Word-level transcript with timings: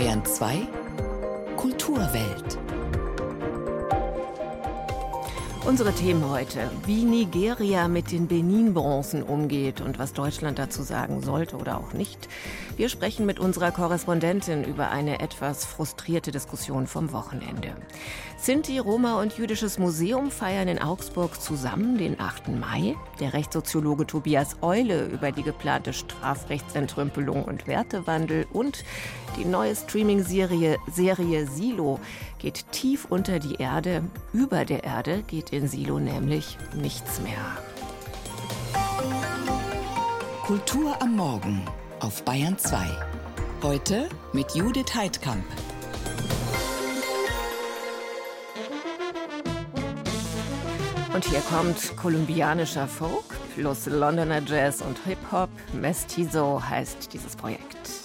Bayern 0.00 0.24
2 0.24 0.66
Kulturwelt. 1.58 2.58
Unsere 5.66 5.92
Themen 5.92 6.26
heute, 6.30 6.70
wie 6.86 7.04
Nigeria 7.04 7.86
mit 7.86 8.10
den 8.10 8.26
Benin-Bronzen 8.26 9.22
umgeht 9.22 9.82
und 9.82 9.98
was 9.98 10.14
Deutschland 10.14 10.58
dazu 10.58 10.82
sagen 10.84 11.20
sollte 11.20 11.58
oder 11.58 11.76
auch 11.76 11.92
nicht. 11.92 12.30
Wir 12.80 12.88
sprechen 12.88 13.26
mit 13.26 13.38
unserer 13.38 13.72
Korrespondentin 13.72 14.64
über 14.64 14.90
eine 14.90 15.20
etwas 15.20 15.66
frustrierte 15.66 16.30
Diskussion 16.30 16.86
vom 16.86 17.12
Wochenende. 17.12 17.74
Sinti, 18.38 18.78
Roma 18.78 19.20
und 19.20 19.36
Jüdisches 19.36 19.78
Museum 19.78 20.30
feiern 20.30 20.66
in 20.66 20.78
Augsburg 20.78 21.38
zusammen 21.42 21.98
den 21.98 22.18
8. 22.18 22.48
Mai. 22.48 22.96
Der 23.20 23.34
Rechtssoziologe 23.34 24.06
Tobias 24.06 24.56
Eule 24.62 25.04
über 25.08 25.30
die 25.30 25.42
geplante 25.42 25.92
Strafrechtsentrümpelung 25.92 27.44
und 27.44 27.66
Wertewandel 27.66 28.46
und 28.50 28.82
die 29.36 29.44
neue 29.44 29.76
Streaming-Serie 29.76 30.78
Serie 30.90 31.46
Silo 31.48 32.00
geht 32.38 32.64
tief 32.72 33.04
unter 33.10 33.40
die 33.40 33.56
Erde. 33.56 34.04
Über 34.32 34.64
der 34.64 34.84
Erde 34.84 35.22
geht 35.26 35.50
in 35.50 35.68
Silo 35.68 35.98
nämlich 35.98 36.56
nichts 36.74 37.20
mehr. 37.20 37.58
Kultur 40.46 40.96
am 41.02 41.16
Morgen 41.16 41.62
auf 42.00 42.22
Bayern 42.24 42.58
2. 42.58 42.86
Heute 43.62 44.08
mit 44.32 44.54
Judith 44.54 44.94
Heidkamp. 44.94 45.44
Und 51.12 51.24
hier 51.24 51.40
kommt 51.40 51.96
kolumbianischer 51.96 52.88
Folk 52.88 53.24
plus 53.54 53.86
Londoner 53.86 54.42
Jazz 54.42 54.80
und 54.80 54.98
Hip-Hop. 55.04 55.50
Mestizo 55.72 56.62
heißt 56.66 57.12
dieses 57.12 57.36
Projekt. 57.36 57.99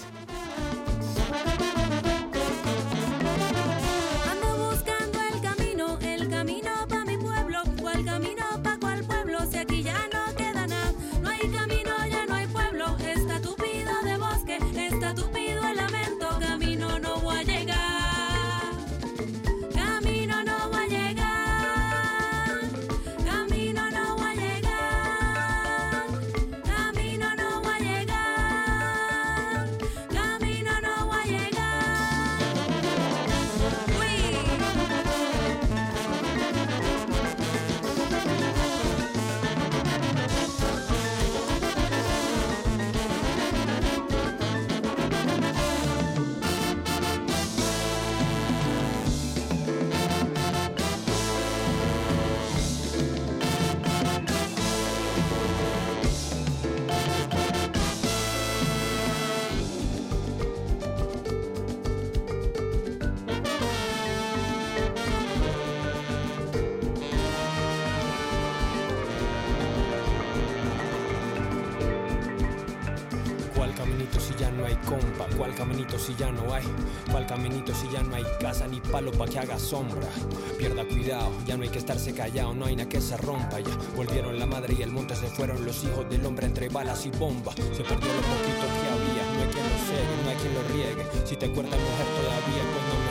Si 75.99 76.15
ya 76.15 76.31
no 76.31 76.53
hay? 76.53 76.65
¿Cuál 77.11 77.25
caminito 77.25 77.73
si 77.73 77.89
ya 77.89 78.01
no 78.03 78.15
hay 78.15 78.25
casa 78.39 78.67
ni 78.67 78.79
palo 78.79 79.11
pa' 79.11 79.27
que 79.27 79.39
haga 79.39 79.59
sombra? 79.59 80.07
Pierda 80.57 80.85
cuidado, 80.85 81.31
ya 81.45 81.57
no 81.57 81.63
hay 81.63 81.69
que 81.69 81.79
estarse 81.79 82.13
callado, 82.13 82.53
no 82.53 82.65
hay 82.65 82.75
nada 82.75 82.89
que 82.89 83.01
se 83.01 83.17
rompa 83.17 83.59
ya. 83.59 83.75
Volvieron 83.95 84.39
la 84.39 84.45
madre 84.45 84.75
y 84.77 84.81
el 84.81 84.91
monte, 84.91 85.15
se 85.15 85.27
fueron 85.27 85.65
los 85.65 85.83
hijos 85.83 86.09
del 86.09 86.25
hombre 86.25 86.45
entre 86.45 86.69
balas 86.69 87.05
y 87.05 87.11
bombas. 87.11 87.55
Se 87.55 87.83
perdió 87.83 88.13
lo 88.13 88.21
poquito 88.21 88.65
que 88.75 88.87
había, 88.93 89.23
no 89.33 89.41
hay 89.41 89.49
quien 89.49 89.69
lo 89.69 89.77
segue, 89.85 90.23
no 90.23 90.29
hay 90.29 90.35
quien 90.37 90.53
lo 90.53 90.63
riegue. 90.73 91.25
Si 91.25 91.35
te 91.35 91.45
acuerdas 91.45 91.79
mujer 91.79 92.07
todavía, 92.15 92.63
pues 92.63 92.83
no 92.89 93.04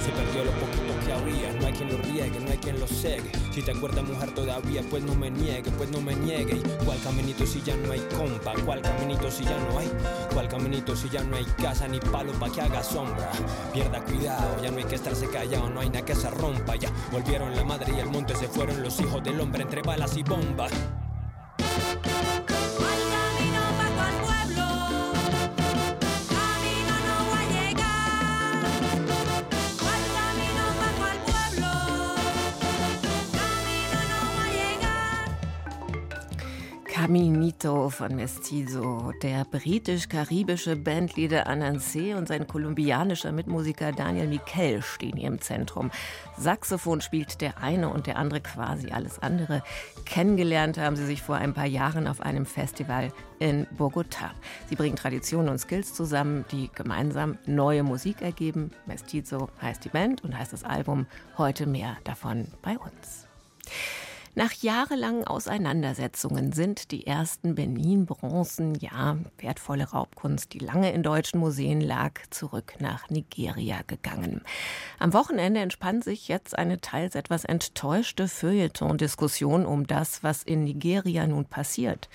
Se 0.00 0.10
perdió 0.12 0.44
lo 0.44 0.52
poquito 0.52 0.94
que 1.04 1.12
había, 1.12 1.52
no 1.60 1.66
hay 1.66 1.72
quien 1.72 1.90
lo 1.90 1.98
riegue, 1.98 2.40
no 2.40 2.50
hay 2.50 2.58
quien 2.58 2.78
lo 2.78 2.86
segue. 2.86 3.30
Si 3.52 3.62
te 3.62 3.72
acuerdas 3.72 4.04
mujer 4.04 4.32
todavía, 4.32 4.82
pues 4.88 5.02
no 5.02 5.14
me 5.14 5.30
niegue, 5.30 5.70
pues 5.72 5.90
no 5.90 6.00
me 6.00 6.14
niegue. 6.14 6.54
¿Y 6.56 6.84
cuál 6.84 6.98
caminito 7.02 7.44
si 7.44 7.60
ya 7.62 7.76
no 7.76 7.92
hay 7.92 8.00
compa? 8.16 8.54
¿Cuál 8.64 8.80
caminito 8.80 9.30
si 9.30 9.44
ya 9.44 9.58
no 9.58 9.78
hay? 9.78 9.90
¿Cuál 10.32 10.48
caminito 10.48 10.94
si 10.94 11.08
ya 11.08 11.22
no 11.24 11.36
hay 11.36 11.44
casa 11.44 11.88
ni 11.88 11.98
palo 11.98 12.32
pa' 12.32 12.50
que 12.50 12.60
haga 12.60 12.82
sombra? 12.82 13.30
Pierda 13.72 14.00
cuidado, 14.04 14.62
ya 14.62 14.70
no 14.70 14.78
hay 14.78 14.84
que 14.84 14.94
estarse 14.94 15.28
callado, 15.28 15.68
no 15.68 15.80
hay 15.80 15.88
nada 15.88 16.04
que 16.04 16.14
se 16.14 16.30
rompa 16.30 16.76
ya. 16.76 16.90
Volvieron 17.10 17.54
la 17.56 17.64
madre 17.64 17.92
y 17.96 18.00
el 18.00 18.08
monte, 18.08 18.36
se 18.36 18.48
fueron 18.48 18.82
los 18.82 19.00
hijos 19.00 19.22
del 19.24 19.40
hombre 19.40 19.62
entre 19.62 19.82
balas 19.82 20.16
y 20.16 20.22
bombas. 20.22 20.70
Caminito 37.88 37.90
von 37.90 38.16
Mestizo, 38.16 39.12
der 39.22 39.44
britisch-karibische 39.44 40.76
Bandleader 40.76 41.46
Ananse 41.46 42.16
und 42.16 42.28
sein 42.28 42.46
kolumbianischer 42.46 43.32
Mitmusiker 43.32 43.92
Daniel 43.92 44.28
Miquel 44.28 44.82
stehen 44.82 45.16
hier 45.16 45.28
im 45.28 45.40
Zentrum. 45.40 45.90
Saxophon 46.36 47.00
spielt 47.00 47.40
der 47.40 47.58
eine 47.58 47.88
und 47.88 48.06
der 48.06 48.16
andere 48.16 48.40
quasi 48.40 48.90
alles 48.90 49.18
andere. 49.18 49.62
Kennengelernt 50.04 50.78
haben 50.78 50.96
sie 50.96 51.06
sich 51.06 51.22
vor 51.22 51.36
ein 51.36 51.54
paar 51.54 51.66
Jahren 51.66 52.06
auf 52.06 52.20
einem 52.20 52.46
Festival 52.46 53.12
in 53.38 53.66
Bogota. 53.76 54.32
Sie 54.68 54.76
bringen 54.76 54.96
Traditionen 54.96 55.48
und 55.48 55.58
Skills 55.58 55.94
zusammen, 55.94 56.44
die 56.52 56.70
gemeinsam 56.74 57.38
neue 57.46 57.82
Musik 57.82 58.22
ergeben. 58.22 58.70
Mestizo 58.86 59.48
heißt 59.62 59.84
die 59.84 59.90
Band 59.90 60.24
und 60.24 60.36
heißt 60.36 60.52
das 60.52 60.64
Album. 60.64 61.06
Heute 61.36 61.66
mehr 61.66 61.96
davon 62.04 62.48
bei 62.62 62.76
uns. 62.78 63.26
Nach 64.38 64.52
jahrelangen 64.52 65.26
Auseinandersetzungen 65.26 66.52
sind 66.52 66.92
die 66.92 67.08
ersten 67.08 67.56
Benin-Bronzen, 67.56 68.76
ja, 68.76 69.16
wertvolle 69.38 69.90
Raubkunst, 69.90 70.52
die 70.52 70.60
lange 70.60 70.92
in 70.92 71.02
deutschen 71.02 71.40
Museen 71.40 71.80
lag, 71.80 72.12
zurück 72.30 72.74
nach 72.78 73.10
Nigeria 73.10 73.80
gegangen. 73.88 74.42
Am 75.00 75.12
Wochenende 75.12 75.58
entspann 75.58 76.02
sich 76.02 76.28
jetzt 76.28 76.56
eine 76.56 76.80
teils 76.80 77.16
etwas 77.16 77.44
enttäuschte 77.44 78.28
Feuilleton-Diskussion 78.28 79.66
um 79.66 79.88
das, 79.88 80.22
was 80.22 80.44
in 80.44 80.62
Nigeria 80.62 81.26
nun 81.26 81.46
passiert. 81.46 82.08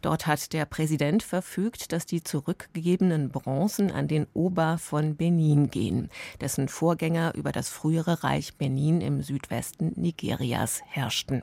Dort 0.00 0.26
hat 0.26 0.52
der 0.52 0.66
Präsident 0.66 1.22
verfügt, 1.22 1.90
dass 1.90 2.04
die 2.06 2.22
zurückgegebenen 2.22 3.30
Bronzen 3.30 3.90
an 3.90 4.06
den 4.06 4.26
Ober 4.34 4.76
von 4.78 5.16
Benin 5.16 5.70
gehen, 5.70 6.10
dessen 6.40 6.68
Vorgänger 6.68 7.34
über 7.34 7.52
das 7.52 7.70
frühere 7.70 8.22
Reich 8.22 8.54
Benin 8.58 9.00
im 9.00 9.22
Südwesten 9.22 9.92
Nigerias 9.96 10.82
herrschten. 10.86 11.42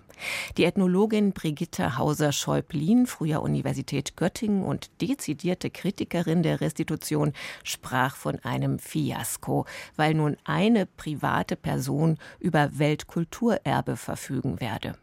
Die 0.58 0.66
Ethnologin 0.66 1.34
Brigitte 1.34 1.98
Hauser-Schäublin, 1.98 3.06
früher 3.06 3.42
Universität 3.42 4.16
Göttingen 4.16 4.64
und 4.64 4.90
dezidierte 5.02 5.70
Kritikerin 5.70 6.44
der 6.44 6.62
Restitution, 6.62 7.34
sprach 7.64 8.16
von 8.16 8.40
einem 8.40 8.80
Fiasko, 8.80 9.66
weil 9.96 10.14
nun 10.14 10.38
eine 10.44 10.86
private 10.86 11.56
Person 11.56 12.18
über 12.40 12.78
Weltkulturerbe 12.78 13.98
verfügen 13.98 14.60
werde. 14.60 14.96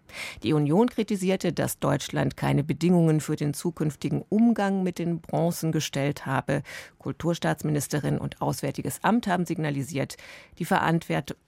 Die 0.43 0.53
Union 0.53 0.89
kritisierte, 0.89 1.53
dass 1.53 1.79
Deutschland 1.79 2.37
keine 2.37 2.65
Bedingungen 2.65 3.21
für 3.21 3.37
den 3.37 3.55
zukünftigen 3.55 4.23
Umgang 4.29 4.83
mit 4.83 4.99
den 4.99 5.21
Bronzen 5.21 5.73
gestellt 5.73 6.27
habe. 6.27 6.63
Kulturstaatsministerin 6.99 8.19
und 8.19 8.41
Auswärtiges 8.41 9.05
Amt 9.05 9.27
haben 9.27 9.47
signalisiert, 9.47 10.17
die, 10.59 10.67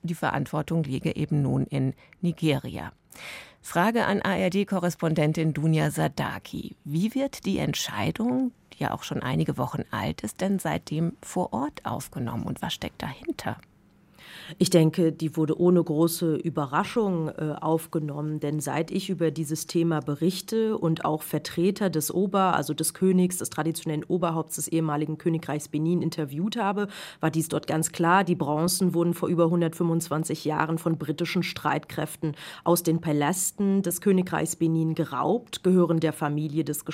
die 0.02 0.14
Verantwortung 0.14 0.84
liege 0.84 1.16
eben 1.16 1.42
nun 1.42 1.66
in 1.66 1.94
Nigeria. 2.20 2.92
Frage 3.62 4.06
an 4.06 4.22
ARD-Korrespondentin 4.22 5.52
Dunja 5.52 5.90
Sadaki. 5.90 6.76
Wie 6.84 7.14
wird 7.14 7.44
die 7.44 7.58
Entscheidung, 7.58 8.52
die 8.72 8.82
ja 8.82 8.92
auch 8.92 9.02
schon 9.02 9.22
einige 9.22 9.58
Wochen 9.58 9.84
alt 9.90 10.22
ist, 10.22 10.40
denn 10.40 10.58
seitdem 10.58 11.16
vor 11.22 11.52
Ort 11.52 11.84
aufgenommen 11.84 12.44
und 12.44 12.62
was 12.62 12.72
steckt 12.72 13.02
dahinter? 13.02 13.58
Ich 14.58 14.70
denke, 14.70 15.12
die 15.12 15.36
wurde 15.36 15.58
ohne 15.60 15.82
große 15.82 16.36
Überraschung 16.36 17.28
äh, 17.28 17.54
aufgenommen, 17.60 18.40
denn 18.40 18.60
seit 18.60 18.90
ich 18.90 19.10
über 19.10 19.30
dieses 19.30 19.66
Thema 19.66 20.00
berichte 20.00 20.76
und 20.76 21.04
auch 21.04 21.22
Vertreter 21.22 21.90
des 21.90 22.12
Ober, 22.12 22.54
also 22.54 22.74
des 22.74 22.94
Königs, 22.94 23.38
des 23.38 23.50
traditionellen 23.50 24.04
Oberhaupts 24.04 24.56
des 24.56 24.68
ehemaligen 24.68 25.18
Königreichs 25.18 25.68
Benin 25.68 26.02
interviewt 26.02 26.56
habe, 26.56 26.88
war 27.20 27.30
dies 27.30 27.48
dort 27.48 27.66
ganz 27.66 27.92
klar. 27.92 28.24
Die 28.24 28.34
Bronzen 28.34 28.94
wurden 28.94 29.14
vor 29.14 29.28
über 29.28 29.44
125 29.44 30.44
Jahren 30.44 30.78
von 30.78 30.98
britischen 30.98 31.42
Streitkräften 31.42 32.34
aus 32.64 32.82
den 32.82 33.00
Palästen 33.00 33.82
des 33.82 34.00
Königreichs 34.00 34.56
Benin 34.56 34.94
geraubt, 34.94 35.62
gehören 35.62 36.00
der 36.00 36.12
Familie 36.12 36.64
des 36.64 36.84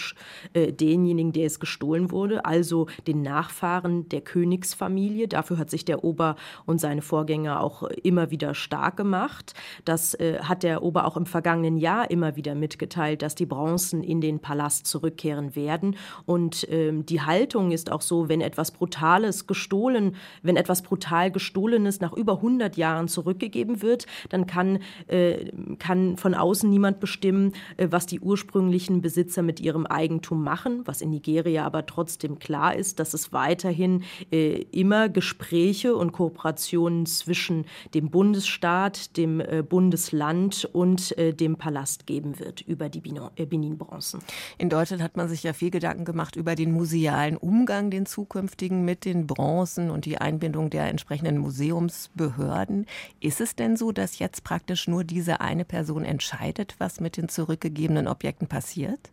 äh, 0.53 0.73
denjenigen, 0.73 1.33
der 1.33 1.47
es 1.47 1.61
gestohlen 1.61 2.11
wurde, 2.11 2.45
also 2.45 2.87
den 3.07 3.23
Nachfahren 3.23 4.09
der 4.09 4.21
Königsfamilie. 4.21 5.29
Dafür 5.29 5.59
hat 5.59 5.71
sich 5.71 5.85
der 5.85 6.05
Ober 6.05 6.37
und 6.67 6.81
seine 6.81 7.03
Vorgänger 7.03 7.26
auch 7.61 7.83
immer 7.83 8.31
wieder 8.31 8.55
stark 8.55 8.97
gemacht. 8.97 9.55
Das 9.85 10.15
äh, 10.15 10.39
hat 10.41 10.63
der 10.63 10.83
Ober 10.83 11.07
auch 11.07 11.17
im 11.17 11.27
vergangenen 11.27 11.77
Jahr 11.77 12.11
immer 12.11 12.37
wieder 12.37 12.55
mitgeteilt, 12.55 13.23
dass 13.23 13.35
die 13.35 13.47
Bronzen 13.47 14.03
in 14.03 14.21
den 14.21 14.41
Palast 14.41 14.87
zurückkehren 14.87 15.57
werden. 15.57 15.97
Und 16.25 16.67
ähm, 16.71 17.07
die 17.07 17.21
Haltung 17.21 17.71
ist 17.71 17.91
auch 17.93 18.03
so, 18.03 18.29
wenn 18.29 18.41
etwas 18.41 18.71
Brutales 18.71 19.47
gestohlen, 19.47 20.17
wenn 20.43 20.57
etwas 20.57 20.83
brutal 20.83 21.31
Gestohlenes 21.31 22.01
nach 22.01 22.13
über 22.13 22.35
100 22.37 22.77
Jahren 22.77 23.09
zurückgegeben 23.09 23.83
wird, 23.83 24.07
dann 24.31 24.47
kann, 24.47 24.79
äh, 25.09 25.51
kann 25.79 26.17
von 26.17 26.35
außen 26.35 26.69
niemand 26.69 27.01
bestimmen, 27.01 27.53
äh, 27.77 27.89
was 27.91 28.07
die 28.07 28.21
ursprünglichen 28.21 29.01
Besitzer 29.01 29.43
mit 29.43 29.61
ihrem 29.61 29.87
Eigentum 29.87 30.43
machen, 30.43 30.83
was 30.85 31.01
in 31.01 31.11
Nigeria 31.11 31.67
aber 31.67 31.87
trotzdem 31.87 32.39
klar 32.39 32.75
ist, 32.75 32.99
dass 33.01 33.15
es 33.15 33.33
weiterhin 33.33 34.05
äh, 34.31 34.65
immer 34.73 35.09
Gespräche 35.09 35.97
und 35.97 36.13
Kooperationen 36.13 37.07
zwischen 37.19 37.67
dem 37.95 38.11
Bundesstaat, 38.11 39.17
dem 39.17 39.41
äh, 39.41 39.63
Bundesland 39.63 40.69
und 40.73 41.17
äh, 41.19 41.33
dem 41.33 41.57
Palast 41.57 42.07
geben 42.07 42.39
wird 42.39 42.61
über 42.63 42.89
die 42.89 43.03
äh, 43.37 43.47
Benin-Bronzen. 43.47 44.21
In 44.59 44.69
Deutschland 44.69 45.03
hat 45.03 45.17
man 45.17 45.29
sich 45.29 45.43
ja 45.43 45.53
viel 45.53 45.71
Gedanken 45.71 46.05
gemacht 46.05 46.37
über 46.37 46.55
den 46.55 46.73
musealen 46.73 47.37
Umgang, 47.37 47.91
den 47.91 48.07
zukünftigen 48.07 48.85
mit 48.85 49.05
den 49.05 49.27
Bronzen 49.27 49.91
und 49.91 50.05
die 50.05 50.19
Einbindung 50.19 50.71
der 50.71 50.89
entsprechenden 50.89 51.39
Museumsbehörden. 51.39 52.87
Ist 53.21 53.41
es 53.41 53.57
denn 53.57 53.77
so, 53.77 53.93
dass 53.93 54.19
jetzt 54.19 54.45
praktisch 54.45 54.89
nur 54.89 55.05
diese 55.05 55.41
eine 55.41 55.65
Person 55.65 56.05
entscheidet, 56.05 56.75
was 56.79 57.01
mit 57.01 57.17
den 57.17 57.29
zurückgegebenen 57.29 58.09
Objekten 58.09 58.49
passiert? 58.49 59.11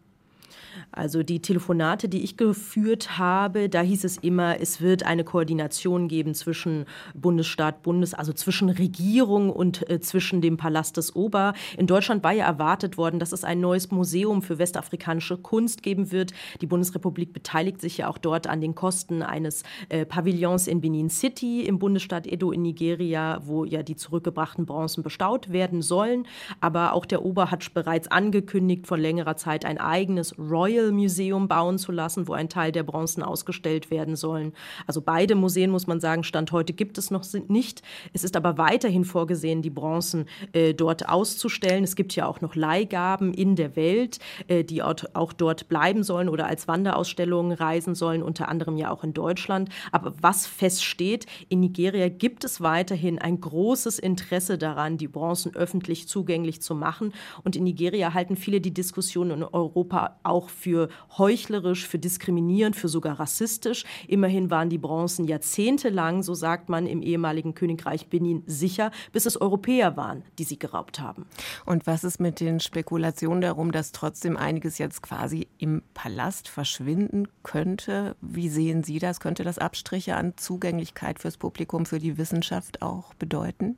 Also 0.92 1.24
die 1.24 1.42
Telefonate, 1.42 2.08
die 2.08 2.24
ich 2.24 2.38
geführt 2.38 3.18
habe, 3.18 3.70
da 3.70 3.82
hieß 3.82 4.04
es 4.04 4.18
immer, 4.18 4.60
es 4.60 4.82
wird 4.82 5.04
eine 5.04 5.24
Koordination 5.24 6.08
geben 6.08 6.34
zwischen 6.36 6.86
Bundesstaat, 7.14 7.82
Bundes, 7.82 8.14
also 8.14 8.34
zwischen 8.34 8.70
Regierung 8.70 9.50
und 9.50 9.90
äh, 9.90 10.00
zwischen 10.00 10.42
dem 10.42 10.58
Palast 10.58 10.98
des 10.98 11.16
Ober. 11.16 11.54
In 11.78 11.88
Deutschland 11.88 12.24
war 12.24 12.32
ja 12.32 12.46
erwartet 12.46 12.98
worden, 12.98 13.20
dass 13.20 13.32
es 13.32 13.44
ein 13.44 13.60
neues 13.60 13.92
Museum 13.92 14.42
für 14.42 14.60
westafrikanische 14.60 15.38
Kunst 15.38 15.84
geben 15.84 16.12
wird. 16.12 16.34
Die 16.62 16.68
Bundesrepublik 16.68 17.34
beteiligt 17.34 17.82
sich 17.82 17.98
ja 17.98 18.08
auch 18.08 18.18
dort 18.18 18.48
an 18.48 18.62
den 18.62 18.76
Kosten 18.76 19.24
eines 19.24 19.64
äh, 19.90 20.06
Pavillons 20.06 20.68
in 20.68 20.82
Benin 20.82 21.10
City 21.10 21.62
im 21.62 21.80
Bundesstaat 21.80 22.28
Edo 22.28 22.52
in 22.52 22.62
Nigeria, 22.62 23.42
wo 23.46 23.66
ja 23.66 23.84
die 23.84 23.96
zurückgebrachten 23.96 24.66
Bronzen 24.66 25.04
bestaut 25.04 25.52
werden 25.52 25.82
sollen. 25.82 26.28
Aber 26.62 26.94
auch 26.94 27.06
der 27.06 27.26
Ober 27.26 27.50
hat 27.50 27.74
bereits 27.74 28.10
angekündigt, 28.10 28.86
vor 28.86 28.98
längerer 28.98 29.38
Zeit 29.38 29.66
ein 29.66 29.78
eigenes 29.78 30.38
Royal 30.38 30.63
Royal 30.64 30.94
Museum 30.94 31.50
bauen 31.50 31.78
zu 31.78 31.92
lassen, 31.92 32.26
wo 32.30 32.34
ein 32.34 32.48
Teil 32.48 32.72
der 32.72 32.84
Bronzen 32.84 33.22
ausgestellt 33.22 33.92
werden 33.92 34.16
sollen. 34.16 34.54
Also 34.88 35.02
beide 35.02 35.36
Museen, 35.36 35.70
muss 35.70 35.88
man 35.88 36.00
sagen, 36.00 36.24
Stand 36.24 36.54
heute 36.54 36.72
gibt 36.72 36.98
es 36.98 37.12
noch 37.12 37.26
nicht. 37.50 37.82
Es 38.14 38.24
ist 38.24 38.38
aber 38.38 38.58
weiterhin 38.58 39.04
vorgesehen, 39.04 39.62
die 39.62 39.70
Bronzen 39.70 40.26
äh, 40.54 40.74
dort 40.74 41.10
auszustellen. 41.10 41.84
Es 41.84 41.98
gibt 41.98 42.16
ja 42.16 42.28
auch 42.28 42.40
noch 42.40 42.56
Leihgaben 42.56 43.34
in 43.34 43.58
der 43.58 43.76
Welt, 43.76 44.20
äh, 44.48 44.64
die 44.64 44.82
auch 44.82 45.34
dort 45.34 45.68
bleiben 45.68 46.04
sollen 46.04 46.30
oder 46.30 46.48
als 46.48 46.70
Wanderausstellungen 46.70 47.52
reisen 47.52 47.94
sollen, 47.94 48.24
unter 48.24 48.48
anderem 48.48 48.78
ja 48.78 48.90
auch 48.90 49.04
in 49.04 49.14
Deutschland. 49.14 49.68
Aber 49.92 50.14
was 50.22 50.48
feststeht, 50.48 51.26
in 51.50 51.60
Nigeria 51.60 52.08
gibt 52.08 52.46
es 52.46 52.62
weiterhin 52.62 53.20
ein 53.20 53.42
großes 53.42 54.00
Interesse 54.00 54.58
daran, 54.58 54.98
die 54.98 55.10
Bronzen 55.10 55.54
öffentlich 55.56 56.08
zugänglich 56.08 56.62
zu 56.62 56.74
machen. 56.74 57.14
Und 57.44 57.58
in 57.58 57.66
Nigeria 57.66 58.14
halten 58.14 58.38
viele 58.38 58.62
die 58.62 58.74
Diskussion 58.74 59.32
in 59.32 59.44
Europa 59.44 60.20
auch 60.24 60.53
für 60.54 60.90
heuchlerisch, 61.18 61.88
für 61.88 62.00
diskriminierend, 62.00 62.76
für 62.76 62.88
sogar 62.88 63.20
rassistisch. 63.20 63.86
Immerhin 64.08 64.50
waren 64.50 64.70
die 64.70 64.78
Bronzen 64.78 65.26
jahrzehntelang, 65.26 66.24
so 66.24 66.34
sagt 66.34 66.70
man, 66.70 66.88
im 66.88 67.02
ehemaligen 67.02 67.54
Königreich 67.56 68.08
Benin 68.08 68.44
sicher, 68.46 68.92
bis 69.12 69.26
es 69.26 69.40
Europäer 69.40 69.98
waren, 69.98 70.24
die 70.40 70.44
sie 70.44 70.60
geraubt 70.60 71.00
haben. 71.00 71.26
Und 71.66 71.88
was 71.88 72.04
ist 72.04 72.20
mit 72.20 72.40
den 72.40 72.60
Spekulationen 72.60 73.42
darum, 73.42 73.72
dass 73.72 73.92
trotzdem 73.92 74.38
einiges 74.38 74.78
jetzt 74.78 75.02
quasi 75.02 75.48
im 75.58 75.82
Palast 75.94 76.48
verschwinden 76.48 77.28
könnte? 77.44 78.16
Wie 78.22 78.50
sehen 78.50 78.84
Sie 78.84 79.00
das? 79.00 79.20
Könnte 79.20 79.44
das 79.44 79.58
Abstriche 79.58 80.16
an 80.16 80.34
Zugänglichkeit 80.38 81.20
fürs 81.20 81.38
Publikum, 81.38 81.86
für 81.86 82.00
die 82.00 82.18
Wissenschaft 82.18 82.82
auch 82.82 83.14
bedeuten? 83.16 83.78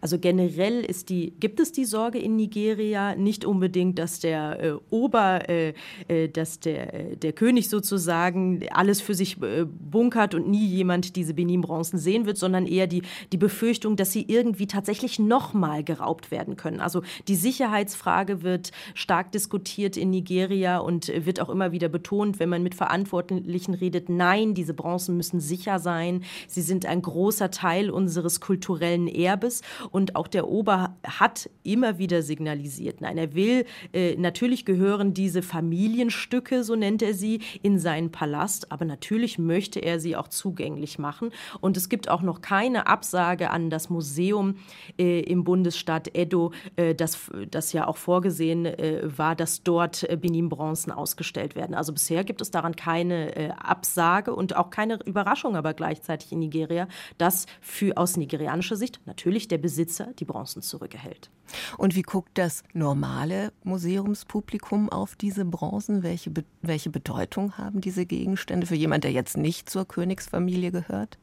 Also 0.00 0.18
generell 0.18 0.80
ist 0.80 1.08
die, 1.08 1.32
gibt 1.40 1.60
es 1.60 1.72
die 1.72 1.84
Sorge 1.84 2.18
in 2.18 2.36
Nigeria 2.36 3.14
nicht 3.14 3.44
unbedingt, 3.44 3.98
dass 3.98 4.20
der 4.20 4.60
äh, 4.62 4.74
Ober, 4.90 5.48
äh, 5.48 5.74
äh 6.08 6.28
dass 6.28 6.60
der, 6.60 6.94
äh, 6.94 7.16
der 7.16 7.32
König 7.32 7.68
sozusagen 7.68 8.64
alles 8.70 9.00
für 9.00 9.14
sich 9.14 9.40
äh, 9.42 9.64
bunkert 9.64 10.34
und 10.34 10.48
nie 10.48 10.66
jemand 10.66 11.16
diese 11.16 11.34
Benin-Bronzen 11.34 11.98
sehen 11.98 12.26
wird, 12.26 12.38
sondern 12.38 12.66
eher 12.66 12.86
die, 12.86 13.02
die 13.32 13.38
Befürchtung, 13.38 13.96
dass 13.96 14.12
sie 14.12 14.24
irgendwie 14.28 14.66
tatsächlich 14.66 15.18
nochmal 15.18 15.84
geraubt 15.84 16.30
werden 16.30 16.56
können. 16.56 16.80
Also 16.80 17.02
die 17.28 17.36
Sicherheitsfrage 17.36 18.42
wird 18.42 18.72
stark 18.94 19.32
diskutiert 19.32 19.96
in 19.96 20.10
Nigeria 20.10 20.78
und 20.78 21.08
wird 21.26 21.40
auch 21.40 21.48
immer 21.48 21.72
wieder 21.72 21.88
betont, 21.88 22.38
wenn 22.38 22.48
man 22.48 22.62
mit 22.62 22.74
Verantwortlichen 22.74 23.74
redet, 23.74 24.08
nein, 24.08 24.54
diese 24.54 24.74
Bronzen 24.74 25.16
müssen 25.16 25.40
sicher 25.40 25.78
sein. 25.78 26.24
Sie 26.48 26.62
sind 26.62 26.86
ein 26.86 27.02
großer 27.02 27.50
Teil 27.50 27.90
unseres 27.90 28.40
kulturellen 28.40 29.08
Erbes 29.08 29.62
und 29.90 30.16
auch 30.16 30.28
der 30.28 30.48
Ober 30.48 30.96
hat 31.06 31.50
immer 31.62 31.98
wieder 31.98 32.22
signalisiert, 32.22 33.00
nein, 33.00 33.18
er 33.18 33.34
will, 33.34 33.64
äh, 33.92 34.16
natürlich 34.16 34.64
gehören 34.64 35.14
diese 35.14 35.42
Familienstücke, 35.42 36.64
so 36.64 36.76
nennt 36.76 37.02
er 37.02 37.14
sie, 37.14 37.40
in 37.62 37.78
seinen 37.78 38.10
Palast, 38.10 38.72
aber 38.72 38.84
natürlich 38.84 39.38
möchte 39.38 39.80
er 39.80 40.00
sie 40.00 40.16
auch 40.16 40.28
zugänglich 40.28 40.98
machen. 40.98 41.30
Und 41.60 41.76
es 41.76 41.88
gibt 41.88 42.08
auch 42.08 42.22
noch 42.22 42.40
keine 42.40 42.86
Absage 42.86 43.50
an 43.50 43.70
das 43.70 43.90
Museum 43.90 44.56
äh, 44.98 45.20
im 45.20 45.44
Bundesstaat 45.44 46.16
Edo, 46.16 46.52
äh, 46.76 46.94
das, 46.94 47.30
das 47.50 47.72
ja 47.72 47.86
auch 47.86 47.96
vorgesehen 47.96 48.66
äh, 48.66 49.02
war, 49.04 49.34
dass 49.36 49.62
dort 49.62 50.08
äh, 50.08 50.16
Benin-Bronzen 50.16 50.92
ausgestellt 50.92 51.54
werden. 51.54 51.74
Also 51.74 51.92
bisher 51.92 52.24
gibt 52.24 52.40
es 52.40 52.50
daran 52.50 52.76
keine 52.76 53.36
äh, 53.36 53.50
Absage 53.50 54.34
und 54.34 54.56
auch 54.56 54.70
keine 54.70 54.98
Überraschung, 55.04 55.56
aber 55.56 55.74
gleichzeitig 55.74 56.32
in 56.32 56.40
Nigeria, 56.40 56.88
dass 57.18 57.46
für 57.60 57.96
aus 57.96 58.16
nigerianischer 58.16 58.76
Sicht 58.76 59.00
natürlich 59.06 59.48
der 59.48 59.58
Besitzer 59.64 60.12
die 60.18 60.26
Bronzen 60.26 60.60
zurückerhält. 60.60 61.30
Und 61.78 61.94
wie 61.94 62.02
guckt 62.02 62.32
das 62.34 62.64
normale 62.74 63.50
Museumspublikum 63.62 64.90
auf 64.90 65.16
diese 65.16 65.46
Bronzen? 65.46 66.02
Welche, 66.02 66.28
Be 66.28 66.44
welche 66.60 66.90
Bedeutung 66.90 67.56
haben 67.56 67.80
diese 67.80 68.04
Gegenstände 68.04 68.66
für 68.66 68.74
jemanden, 68.74 69.02
der 69.02 69.12
jetzt 69.12 69.38
nicht 69.38 69.70
zur 69.70 69.88
Königsfamilie 69.88 70.70
gehört? 70.70 71.16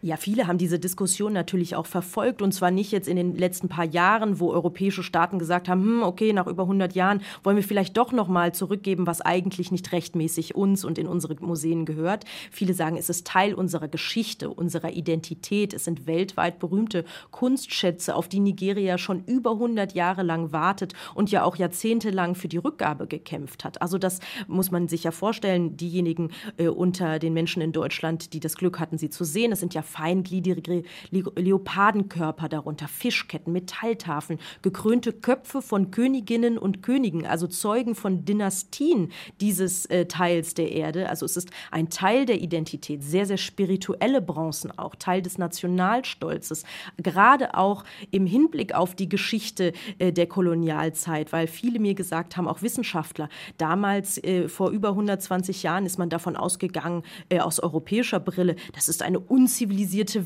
Ja, 0.00 0.16
viele 0.16 0.46
haben 0.46 0.58
diese 0.58 0.78
Diskussion 0.78 1.32
natürlich 1.32 1.74
auch 1.74 1.86
verfolgt 1.86 2.40
und 2.40 2.52
zwar 2.52 2.70
nicht 2.70 2.92
jetzt 2.92 3.08
in 3.08 3.16
den 3.16 3.34
letzten 3.34 3.68
paar 3.68 3.84
Jahren, 3.84 4.38
wo 4.38 4.52
europäische 4.52 5.02
Staaten 5.02 5.40
gesagt 5.40 5.68
haben, 5.68 5.82
hm, 5.82 6.02
okay, 6.04 6.32
nach 6.32 6.46
über 6.46 6.62
100 6.62 6.94
Jahren 6.94 7.20
wollen 7.42 7.56
wir 7.56 7.64
vielleicht 7.64 7.96
doch 7.96 8.12
noch 8.12 8.28
mal 8.28 8.54
zurückgeben, 8.54 9.08
was 9.08 9.20
eigentlich 9.20 9.72
nicht 9.72 9.90
rechtmäßig 9.90 10.54
uns 10.54 10.84
und 10.84 10.98
in 10.98 11.08
unsere 11.08 11.34
Museen 11.40 11.84
gehört. 11.84 12.26
Viele 12.52 12.74
sagen, 12.74 12.96
es 12.96 13.08
ist 13.08 13.26
Teil 13.26 13.54
unserer 13.54 13.88
Geschichte, 13.88 14.50
unserer 14.50 14.92
Identität. 14.92 15.74
Es 15.74 15.84
sind 15.84 16.06
weltweit 16.06 16.60
berühmte 16.60 17.04
Kunstschätze, 17.32 18.14
auf 18.14 18.28
die 18.28 18.38
Nigeria 18.38 18.98
schon 18.98 19.24
über 19.24 19.50
100 19.50 19.94
Jahre 19.94 20.22
lang 20.22 20.52
wartet 20.52 20.92
und 21.16 21.32
ja 21.32 21.42
auch 21.42 21.56
jahrzehntelang 21.56 22.36
für 22.36 22.46
die 22.46 22.58
Rückgabe 22.58 23.08
gekämpft 23.08 23.64
hat. 23.64 23.82
Also 23.82 23.98
das 23.98 24.20
muss 24.46 24.70
man 24.70 24.86
sich 24.86 25.02
ja 25.02 25.10
vorstellen, 25.10 25.76
diejenigen 25.76 26.30
äh, 26.56 26.68
unter 26.68 27.18
den 27.18 27.32
Menschen 27.34 27.62
in 27.62 27.72
Deutschland, 27.72 28.32
die 28.32 28.38
das 28.38 28.54
Glück 28.54 28.78
hatten, 28.78 28.96
sie 28.96 29.10
zu 29.10 29.24
sehen. 29.24 29.50
Es 29.50 29.58
sind 29.58 29.74
ja 29.74 29.82
feingliedrige 29.88 30.84
Leopardenkörper 31.10 32.48
darunter, 32.48 32.88
Fischketten, 32.88 33.52
Metalltafeln, 33.52 34.38
gekrönte 34.62 35.12
Köpfe 35.12 35.62
von 35.62 35.90
Königinnen 35.90 36.58
und 36.58 36.82
Königen, 36.82 37.26
also 37.26 37.46
Zeugen 37.46 37.94
von 37.94 38.24
Dynastien 38.24 39.10
dieses 39.40 39.86
äh, 39.86 40.06
Teils 40.06 40.54
der 40.54 40.72
Erde. 40.72 41.08
Also 41.08 41.24
es 41.24 41.36
ist 41.36 41.50
ein 41.70 41.88
Teil 41.88 42.26
der 42.26 42.40
Identität, 42.40 43.02
sehr, 43.02 43.26
sehr 43.26 43.38
spirituelle 43.38 44.20
Bronzen 44.20 44.76
auch, 44.78 44.94
Teil 44.94 45.22
des 45.22 45.38
Nationalstolzes, 45.38 46.64
gerade 46.98 47.54
auch 47.54 47.84
im 48.10 48.26
Hinblick 48.26 48.74
auf 48.74 48.94
die 48.94 49.08
Geschichte 49.08 49.72
äh, 49.98 50.12
der 50.12 50.26
Kolonialzeit, 50.26 51.32
weil 51.32 51.46
viele 51.46 51.80
mir 51.80 51.94
gesagt 51.94 52.36
haben, 52.36 52.46
auch 52.46 52.62
Wissenschaftler, 52.62 53.28
damals 53.56 54.22
äh, 54.22 54.48
vor 54.48 54.70
über 54.70 54.90
120 54.90 55.62
Jahren 55.62 55.86
ist 55.86 55.98
man 55.98 56.10
davon 56.10 56.36
ausgegangen, 56.36 57.02
äh, 57.30 57.40
aus 57.40 57.60
europäischer 57.60 58.20
Brille, 58.20 58.56
das 58.74 58.88
ist 58.88 59.02
eine 59.02 59.18
unzivilisierte 59.18 59.77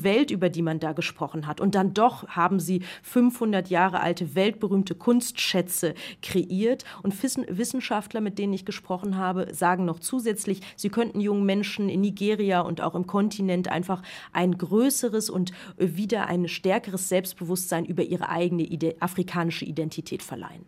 Welt, 0.03 0.31
über 0.31 0.49
die 0.49 0.61
man 0.61 0.79
da 0.79 0.93
gesprochen 0.93 1.47
hat. 1.47 1.61
Und 1.61 1.75
dann 1.75 1.93
doch 1.93 2.27
haben 2.29 2.59
sie 2.59 2.81
500 3.03 3.69
Jahre 3.69 3.99
alte 3.99 4.35
weltberühmte 4.35 4.95
Kunstschätze 4.95 5.93
kreiert. 6.21 6.85
Und 7.03 7.15
Wissenschaftler, 7.21 8.21
mit 8.21 8.39
denen 8.39 8.53
ich 8.53 8.65
gesprochen 8.65 9.17
habe, 9.17 9.53
sagen 9.53 9.85
noch 9.85 9.99
zusätzlich, 9.99 10.61
sie 10.75 10.89
könnten 10.89 11.19
jungen 11.19 11.45
Menschen 11.45 11.89
in 11.89 12.01
Nigeria 12.01 12.61
und 12.61 12.81
auch 12.81 12.95
im 12.95 13.07
Kontinent 13.07 13.67
einfach 13.67 14.01
ein 14.31 14.57
größeres 14.57 15.29
und 15.29 15.51
wieder 15.77 16.27
ein 16.27 16.47
stärkeres 16.47 17.09
Selbstbewusstsein 17.09 17.85
über 17.85 18.03
ihre 18.03 18.29
eigene 18.29 18.67
afrikanische 18.99 19.65
Identität 19.65 20.23
verleihen. 20.23 20.65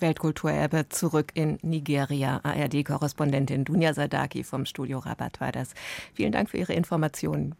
Weltkulturerbe 0.00 0.88
zurück 0.88 1.32
in 1.34 1.58
Nigeria. 1.62 2.40
ARD-Korrespondentin 2.44 3.64
Dunja 3.64 3.94
Sadaki 3.94 4.44
vom 4.44 4.64
Studio 4.64 4.98
Rabat 4.98 5.40
war 5.40 5.52
das. 5.52 5.74
Vielen 6.14 6.32
Dank 6.32 6.50
für 6.50 6.58
Ihre 6.58 6.74
Informationen. 6.74 7.54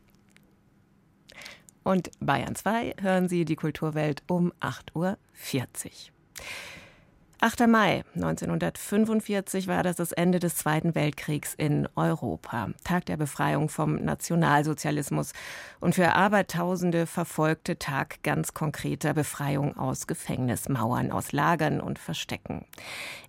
Und 1.88 2.10
Bayern 2.20 2.54
2 2.54 2.96
hören 3.00 3.30
Sie 3.30 3.46
die 3.46 3.56
Kulturwelt 3.56 4.22
um 4.28 4.52
8.40 4.60 4.92
Uhr. 4.94 5.16
8. 7.40 7.66
Mai 7.66 8.04
1945 8.14 9.68
war 9.68 9.82
das 9.82 9.96
das 9.96 10.12
Ende 10.12 10.38
des 10.38 10.56
Zweiten 10.56 10.94
Weltkriegs 10.94 11.54
in 11.54 11.88
Europa, 11.96 12.70
Tag 12.84 13.06
der 13.06 13.16
Befreiung 13.16 13.70
vom 13.70 13.94
Nationalsozialismus 13.94 15.32
und 15.80 15.94
für 15.94 16.14
Abertausende 16.14 17.06
verfolgte 17.06 17.78
Tag 17.78 18.22
ganz 18.22 18.52
konkreter 18.52 19.14
Befreiung 19.14 19.78
aus 19.78 20.06
Gefängnismauern, 20.06 21.10
aus 21.10 21.32
Lagern 21.32 21.80
und 21.80 21.98
Verstecken. 21.98 22.66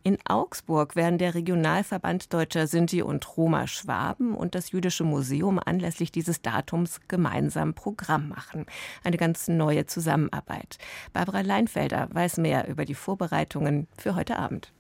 In 0.02 0.18
Augsburg 0.26 0.96
werden 0.96 1.18
der 1.18 1.36
Regionalverband 1.36 2.34
Deutscher 2.34 2.68
Sinti 2.68 3.02
und 3.02 3.38
Roma 3.38 3.68
Schwaben 3.68 4.34
und 4.34 4.56
das 4.56 4.72
Jüdische 4.72 5.04
Museum 5.04 5.60
anlässlich 5.64 6.12
dieses 6.12 6.42
Datums 6.42 7.02
gemeinsam 7.10 7.74
Programm 7.74 8.30
machen. 8.30 8.66
Eine 9.04 9.18
ganz 9.18 9.50
neue 9.50 9.86
Zusammenarbeit. 9.88 10.78
Barbara 11.12 11.42
Leinfelder 11.42 12.08
weiß 12.14 12.38
mehr 12.38 12.70
über 12.70 12.86
die 12.86 12.96
Vorbereitungen 12.96 13.88
für 13.98 14.16
heute 14.16 14.40
Abend. 14.40 14.72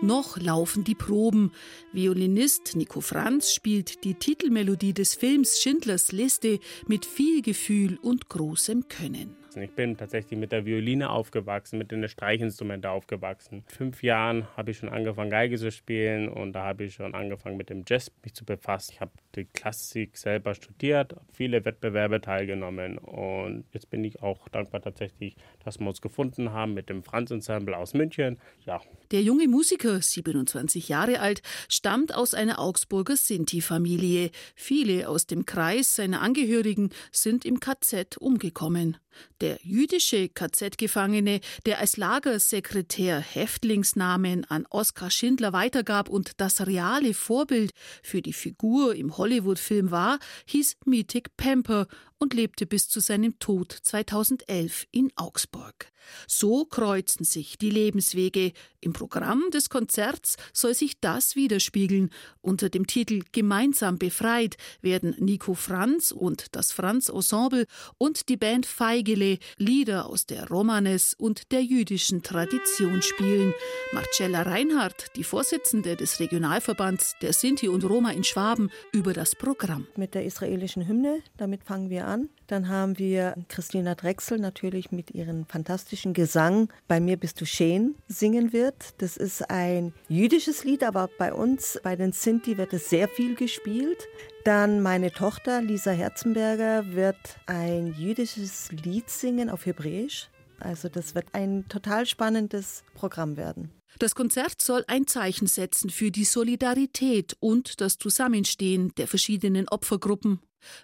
Noch 0.00 0.38
laufen 0.38 0.84
die 0.84 0.94
Proben. 0.94 1.50
Violinist 1.92 2.76
Nico 2.76 3.00
Franz 3.00 3.52
spielt 3.52 4.04
die 4.04 4.14
Titelmelodie 4.14 4.92
des 4.92 5.16
Films 5.16 5.60
Schindlers 5.60 6.12
Liste 6.12 6.60
mit 6.86 7.04
viel 7.04 7.42
Gefühl 7.42 7.98
und 8.00 8.28
großem 8.28 8.86
Können. 8.88 9.34
Ich 9.56 9.72
bin 9.72 9.96
tatsächlich 9.96 10.38
mit 10.38 10.52
der 10.52 10.64
Violine 10.64 11.10
aufgewachsen, 11.10 11.78
mit 11.78 11.90
den 11.90 12.08
Streichinstrumenten 12.08 12.88
aufgewachsen. 12.88 13.64
Fünf 13.66 14.04
Jahren 14.04 14.46
habe 14.56 14.70
ich 14.70 14.78
schon 14.78 14.88
angefangen, 14.88 15.30
Geige 15.30 15.58
zu 15.58 15.72
spielen 15.72 16.28
und 16.28 16.52
da 16.52 16.62
habe 16.62 16.84
ich 16.84 16.94
schon 16.94 17.14
angefangen, 17.14 17.56
mit 17.56 17.68
dem 17.68 17.82
Jazz 17.84 18.12
mich 18.22 18.34
zu 18.34 18.44
befassen. 18.44 18.92
Ich 18.94 19.00
habe 19.00 19.10
die 19.38 19.44
Klassik 19.44 20.16
selber 20.16 20.54
studiert, 20.54 21.14
viele 21.32 21.64
Wettbewerbe 21.64 22.20
teilgenommen 22.20 22.98
und 22.98 23.64
jetzt 23.72 23.90
bin 23.90 24.04
ich 24.04 24.22
auch 24.22 24.48
dankbar 24.48 24.82
tatsächlich, 24.82 25.36
dass 25.64 25.78
wir 25.78 25.86
uns 25.86 26.00
gefunden 26.00 26.52
haben 26.52 26.74
mit 26.74 26.88
dem 26.88 27.02
Franz 27.02 27.30
Ensemble 27.30 27.76
aus 27.76 27.94
München. 27.94 28.38
Ja. 28.66 28.80
Der 29.10 29.22
junge 29.22 29.48
Musiker, 29.48 30.02
27 30.02 30.88
Jahre 30.88 31.20
alt, 31.20 31.40
stammt 31.68 32.14
aus 32.14 32.34
einer 32.34 32.58
Augsburger 32.58 33.16
Sinti-Familie. 33.16 34.30
Viele 34.54 35.08
aus 35.08 35.26
dem 35.26 35.46
Kreis 35.46 35.96
seiner 35.96 36.20
Angehörigen 36.20 36.90
sind 37.12 37.44
im 37.44 37.60
KZ 37.60 38.18
umgekommen. 38.18 38.96
Der 39.40 39.58
jüdische 39.62 40.28
KZ-Gefangene, 40.28 41.40
der 41.64 41.78
als 41.78 41.96
Lagersekretär 41.96 43.20
Häftlingsnamen 43.20 44.44
an 44.44 44.66
Oskar 44.70 45.10
Schindler 45.10 45.52
weitergab 45.52 46.08
und 46.08 46.40
das 46.40 46.66
reale 46.66 47.14
Vorbild 47.14 47.72
für 48.02 48.20
die 48.20 48.32
Figur 48.32 48.94
im 48.94 49.16
Hollywood-Film 49.28 49.90
war, 49.90 50.18
hieß 50.46 50.78
Meetig 50.86 51.36
Pemper 51.36 51.86
und 52.18 52.34
lebte 52.34 52.66
bis 52.66 52.88
zu 52.88 53.00
seinem 53.00 53.38
Tod 53.38 53.72
2011 53.72 54.86
in 54.90 55.10
Augsburg. 55.16 55.92
So 56.26 56.64
kreuzen 56.64 57.24
sich 57.24 57.58
die 57.58 57.70
Lebenswege. 57.70 58.52
Im 58.80 58.92
Programm 58.92 59.42
des 59.52 59.70
Konzerts 59.70 60.36
soll 60.52 60.74
sich 60.74 61.00
das 61.00 61.36
widerspiegeln. 61.36 62.10
Unter 62.40 62.68
dem 62.68 62.86
Titel 62.86 63.22
Gemeinsam 63.32 63.98
befreit 63.98 64.56
werden 64.80 65.14
Nico 65.18 65.54
Franz 65.54 66.12
und 66.12 66.54
das 66.54 66.72
Franz 66.72 67.08
Ensemble 67.08 67.66
und 67.98 68.28
die 68.28 68.36
Band 68.36 68.66
Feigele 68.66 69.38
Lieder 69.56 70.06
aus 70.06 70.26
der 70.26 70.48
Romanes 70.48 71.14
und 71.14 71.50
der 71.52 71.62
jüdischen 71.62 72.22
Tradition 72.22 73.02
spielen. 73.02 73.52
Marcella 73.92 74.42
Reinhardt, 74.42 75.06
die 75.16 75.24
Vorsitzende 75.24 75.96
des 75.96 76.20
Regionalverbands 76.20 77.16
der 77.20 77.32
Sinti 77.32 77.68
und 77.68 77.84
Roma 77.84 78.12
in 78.12 78.24
Schwaben, 78.24 78.70
über 78.92 79.12
das 79.12 79.34
Programm. 79.34 79.86
Mit 79.96 80.14
der 80.14 80.24
israelischen 80.24 80.86
Hymne, 80.86 81.22
damit 81.36 81.64
fangen 81.64 81.90
wir 81.90 82.06
an. 82.08 82.28
Dann 82.46 82.68
haben 82.68 82.98
wir 82.98 83.34
Christina 83.48 83.94
Drechsel 83.94 84.38
natürlich 84.38 84.90
mit 84.90 85.10
ihrem 85.12 85.46
fantastischen 85.46 86.14
Gesang 86.14 86.68
Bei 86.88 86.98
mir 86.98 87.16
bist 87.16 87.40
du 87.40 87.46
schön 87.46 87.94
singen 88.08 88.52
wird. 88.52 88.94
Das 88.98 89.16
ist 89.16 89.50
ein 89.50 89.92
jüdisches 90.08 90.64
Lied, 90.64 90.82
aber 90.82 91.08
bei 91.18 91.32
uns, 91.32 91.78
bei 91.82 91.94
den 91.94 92.12
Sinti, 92.12 92.56
wird 92.58 92.72
es 92.72 92.90
sehr 92.90 93.08
viel 93.08 93.34
gespielt. 93.34 94.08
Dann 94.44 94.80
meine 94.80 95.12
Tochter 95.12 95.60
Lisa 95.62 95.90
Herzenberger 95.90 96.94
wird 96.94 97.18
ein 97.46 97.94
jüdisches 97.98 98.72
Lied 98.72 99.10
singen 99.10 99.50
auf 99.50 99.66
Hebräisch. 99.66 100.30
Also 100.60 100.88
das 100.88 101.14
wird 101.14 101.26
ein 101.32 101.66
total 101.68 102.06
spannendes 102.06 102.82
Programm 102.94 103.36
werden. 103.36 103.70
Das 103.98 104.14
Konzert 104.14 104.60
soll 104.60 104.84
ein 104.86 105.06
Zeichen 105.06 105.48
setzen 105.48 105.90
für 105.90 106.12
die 106.12 106.24
Solidarität 106.24 107.36
und 107.40 107.80
das 107.80 107.98
Zusammenstehen 107.98 108.92
der 108.96 109.08
verschiedenen 109.08 109.68
Opfergruppen. 109.68 110.40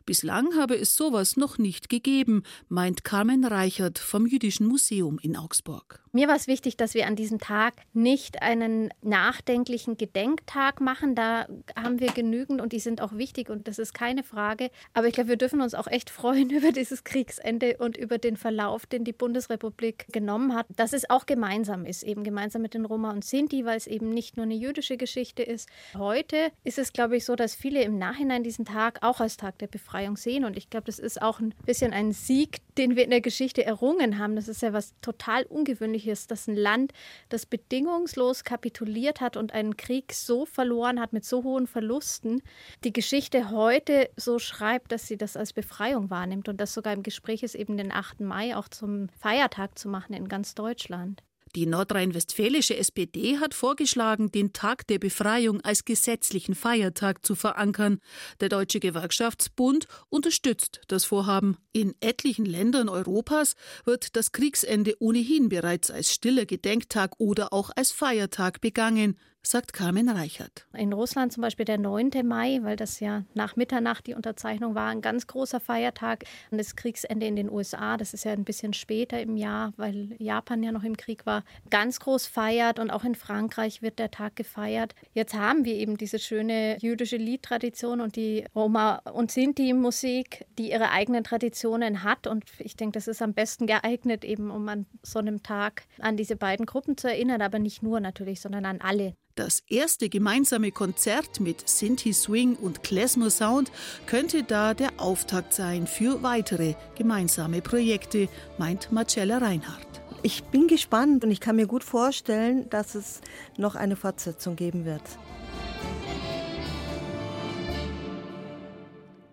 Bislang 0.06 0.56
habe 0.56 0.76
es 0.76 0.96
sowas 0.96 1.36
noch 1.36 1.58
nicht 1.58 1.88
gegeben, 1.88 2.42
meint 2.68 3.04
Carmen 3.04 3.44
Reichert 3.44 3.98
vom 3.98 4.26
Jüdischen 4.26 4.66
Museum 4.66 5.18
in 5.18 5.36
Augsburg. 5.36 6.03
Mir 6.14 6.28
war 6.28 6.36
es 6.36 6.46
wichtig, 6.46 6.76
dass 6.76 6.94
wir 6.94 7.08
an 7.08 7.16
diesem 7.16 7.40
Tag 7.40 7.74
nicht 7.92 8.40
einen 8.40 8.90
nachdenklichen 9.02 9.96
Gedenktag 9.96 10.80
machen. 10.80 11.16
Da 11.16 11.48
haben 11.74 11.98
wir 11.98 12.12
genügend 12.12 12.60
und 12.60 12.72
die 12.72 12.78
sind 12.78 13.00
auch 13.00 13.14
wichtig 13.14 13.50
und 13.50 13.66
das 13.66 13.80
ist 13.80 13.94
keine 13.94 14.22
Frage. 14.22 14.70
Aber 14.92 15.08
ich 15.08 15.14
glaube, 15.14 15.30
wir 15.30 15.36
dürfen 15.36 15.60
uns 15.60 15.74
auch 15.74 15.88
echt 15.88 16.10
freuen 16.10 16.50
über 16.56 16.70
dieses 16.70 17.02
Kriegsende 17.02 17.78
und 17.78 17.96
über 17.96 18.18
den 18.18 18.36
Verlauf, 18.36 18.86
den 18.86 19.02
die 19.02 19.12
Bundesrepublik 19.12 20.06
genommen 20.12 20.54
hat. 20.54 20.66
Dass 20.76 20.92
es 20.92 21.10
auch 21.10 21.26
gemeinsam 21.26 21.84
ist, 21.84 22.04
eben 22.04 22.22
gemeinsam 22.22 22.62
mit 22.62 22.74
den 22.74 22.84
Roma 22.84 23.10
und 23.10 23.24
Sinti, 23.24 23.64
weil 23.64 23.76
es 23.76 23.88
eben 23.88 24.10
nicht 24.10 24.36
nur 24.36 24.44
eine 24.44 24.54
jüdische 24.54 24.96
Geschichte 24.96 25.42
ist. 25.42 25.68
Heute 25.98 26.52
ist 26.62 26.78
es, 26.78 26.92
glaube 26.92 27.16
ich, 27.16 27.24
so, 27.24 27.34
dass 27.34 27.56
viele 27.56 27.82
im 27.82 27.98
Nachhinein 27.98 28.44
diesen 28.44 28.66
Tag 28.66 29.00
auch 29.02 29.18
als 29.18 29.36
Tag 29.36 29.58
der 29.58 29.66
Befreiung 29.66 30.16
sehen. 30.16 30.44
Und 30.44 30.56
ich 30.56 30.70
glaube, 30.70 30.86
das 30.86 31.00
ist 31.00 31.20
auch 31.20 31.40
ein 31.40 31.52
bisschen 31.66 31.92
ein 31.92 32.12
Sieg, 32.12 32.58
den 32.78 32.96
wir 32.96 33.04
in 33.04 33.10
der 33.10 33.20
Geschichte 33.20 33.64
errungen 33.64 34.18
haben. 34.18 34.36
Das 34.36 34.48
ist 34.48 34.62
ja 34.62 34.72
was 34.72 34.94
total 35.00 35.44
Ungewöhnliches, 35.44 36.26
dass 36.26 36.46
ein 36.46 36.56
Land, 36.56 36.92
das 37.28 37.46
bedingungslos 37.46 38.44
kapituliert 38.44 39.20
hat 39.20 39.36
und 39.36 39.52
einen 39.52 39.76
Krieg 39.76 40.12
so 40.12 40.46
verloren 40.46 41.00
hat 41.00 41.12
mit 41.12 41.24
so 41.24 41.44
hohen 41.44 41.66
Verlusten, 41.66 42.42
die 42.84 42.92
Geschichte 42.92 43.50
heute 43.50 44.10
so 44.16 44.38
schreibt, 44.38 44.92
dass 44.92 45.06
sie 45.06 45.16
das 45.16 45.36
als 45.36 45.52
Befreiung 45.52 46.10
wahrnimmt 46.10 46.48
und 46.48 46.60
das 46.60 46.74
sogar 46.74 46.92
im 46.92 47.02
Gespräch 47.02 47.42
ist, 47.42 47.54
eben 47.54 47.76
den 47.76 47.92
8. 47.92 48.20
Mai 48.20 48.56
auch 48.56 48.68
zum 48.68 49.08
Feiertag 49.18 49.78
zu 49.78 49.88
machen 49.88 50.14
in 50.14 50.28
ganz 50.28 50.54
Deutschland. 50.54 51.22
Die 51.54 51.66
nordrhein-westfälische 51.66 52.76
SPD 52.76 53.38
hat 53.38 53.54
vorgeschlagen, 53.54 54.32
den 54.32 54.52
Tag 54.52 54.88
der 54.88 54.98
Befreiung 54.98 55.60
als 55.60 55.84
gesetzlichen 55.84 56.56
Feiertag 56.56 57.24
zu 57.24 57.36
verankern. 57.36 58.00
Der 58.40 58.48
Deutsche 58.48 58.80
Gewerkschaftsbund 58.80 59.86
unterstützt 60.08 60.80
das 60.88 61.04
Vorhaben. 61.04 61.56
In 61.72 61.94
etlichen 62.00 62.44
Ländern 62.44 62.88
Europas 62.88 63.54
wird 63.84 64.16
das 64.16 64.32
Kriegsende 64.32 64.96
ohnehin 64.98 65.48
bereits 65.48 65.92
als 65.92 66.12
stiller 66.12 66.44
Gedenktag 66.44 67.12
oder 67.18 67.52
auch 67.52 67.70
als 67.76 67.92
Feiertag 67.92 68.60
begangen 68.60 69.16
sagt 69.46 69.72
Carmen 69.72 70.08
Reichert. 70.08 70.66
In 70.72 70.92
Russland 70.92 71.32
zum 71.32 71.42
Beispiel 71.42 71.64
der 71.64 71.78
9. 71.78 72.10
Mai, 72.24 72.60
weil 72.62 72.76
das 72.76 73.00
ja 73.00 73.24
nach 73.34 73.56
Mitternacht 73.56 74.06
die 74.06 74.14
Unterzeichnung 74.14 74.74
war, 74.74 74.88
ein 74.88 75.02
ganz 75.02 75.26
großer 75.26 75.60
Feiertag. 75.60 76.24
Und 76.50 76.58
das 76.58 76.76
Kriegsende 76.76 77.26
in 77.26 77.36
den 77.36 77.50
USA, 77.50 77.96
das 77.96 78.14
ist 78.14 78.24
ja 78.24 78.32
ein 78.32 78.44
bisschen 78.44 78.72
später 78.72 79.20
im 79.20 79.36
Jahr, 79.36 79.72
weil 79.76 80.16
Japan 80.18 80.62
ja 80.62 80.72
noch 80.72 80.84
im 80.84 80.96
Krieg 80.96 81.26
war, 81.26 81.44
ganz 81.70 82.00
groß 82.00 82.26
feiert. 82.26 82.78
Und 82.78 82.90
auch 82.90 83.04
in 83.04 83.14
Frankreich 83.14 83.82
wird 83.82 83.98
der 83.98 84.10
Tag 84.10 84.36
gefeiert. 84.36 84.94
Jetzt 85.12 85.34
haben 85.34 85.64
wir 85.64 85.74
eben 85.74 85.98
diese 85.98 86.18
schöne 86.18 86.78
jüdische 86.80 87.16
Liedtradition 87.16 88.00
und 88.00 88.16
die 88.16 88.46
Roma- 88.54 89.02
und 89.12 89.30
Sinti-Musik, 89.30 90.46
die 90.58 90.70
ihre 90.70 90.90
eigenen 90.90 91.22
Traditionen 91.22 92.02
hat. 92.02 92.26
Und 92.26 92.44
ich 92.58 92.76
denke, 92.76 92.94
das 92.94 93.08
ist 93.08 93.20
am 93.20 93.34
besten 93.34 93.66
geeignet, 93.66 94.24
eben 94.24 94.50
um 94.50 94.68
an 94.68 94.86
so 95.02 95.18
einem 95.18 95.42
Tag 95.42 95.82
an 96.00 96.16
diese 96.16 96.36
beiden 96.36 96.64
Gruppen 96.64 96.96
zu 96.96 97.08
erinnern, 97.08 97.42
aber 97.42 97.58
nicht 97.58 97.82
nur 97.82 98.00
natürlich, 98.00 98.40
sondern 98.40 98.64
an 98.64 98.80
alle. 98.80 99.14
Das 99.36 99.64
erste 99.66 100.08
gemeinsame 100.08 100.70
Konzert 100.70 101.40
mit 101.40 101.68
Sinti 101.68 102.12
Swing 102.12 102.54
und 102.54 102.84
Klezmer 102.84 103.30
Sound 103.30 103.72
könnte 104.06 104.44
da 104.44 104.74
der 104.74 104.90
Auftakt 104.98 105.52
sein 105.52 105.88
für 105.88 106.22
weitere 106.22 106.74
gemeinsame 106.94 107.60
Projekte, 107.60 108.28
meint 108.58 108.92
Marcella 108.92 109.38
Reinhardt. 109.38 110.02
Ich 110.22 110.44
bin 110.44 110.68
gespannt 110.68 111.24
und 111.24 111.32
ich 111.32 111.40
kann 111.40 111.56
mir 111.56 111.66
gut 111.66 111.82
vorstellen, 111.82 112.70
dass 112.70 112.94
es 112.94 113.22
noch 113.56 113.74
eine 113.74 113.96
Fortsetzung 113.96 114.54
geben 114.54 114.84
wird. 114.84 115.02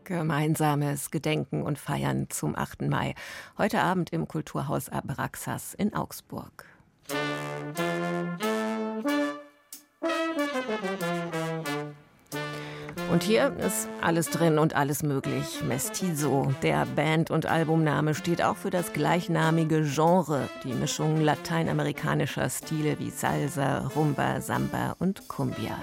Gemeinsames 0.03 1.11
Gedenken 1.11 1.61
und 1.61 1.77
Feiern 1.77 2.25
zum 2.31 2.55
8. 2.55 2.81
Mai. 2.81 3.13
Heute 3.55 3.81
Abend 3.81 4.11
im 4.11 4.27
Kulturhaus 4.27 4.89
Abraxas 4.89 5.75
in 5.75 5.93
Augsburg. 5.93 6.65
Und 13.11 13.23
hier 13.23 13.53
ist 13.57 13.89
alles 13.99 14.29
drin 14.29 14.57
und 14.57 14.73
alles 14.75 15.03
möglich. 15.03 15.61
Mestizo, 15.67 16.53
der 16.63 16.85
Band- 16.85 17.29
und 17.29 17.45
Albumname, 17.45 18.15
steht 18.15 18.41
auch 18.41 18.55
für 18.55 18.69
das 18.69 18.93
gleichnamige 18.93 19.83
Genre, 19.83 20.47
die 20.63 20.73
Mischung 20.73 21.19
lateinamerikanischer 21.19 22.49
Stile 22.49 22.97
wie 22.99 23.09
Salsa, 23.09 23.91
Rumba, 23.95 24.39
Samba 24.39 24.95
und 24.99 25.27
Cumbia. 25.27 25.77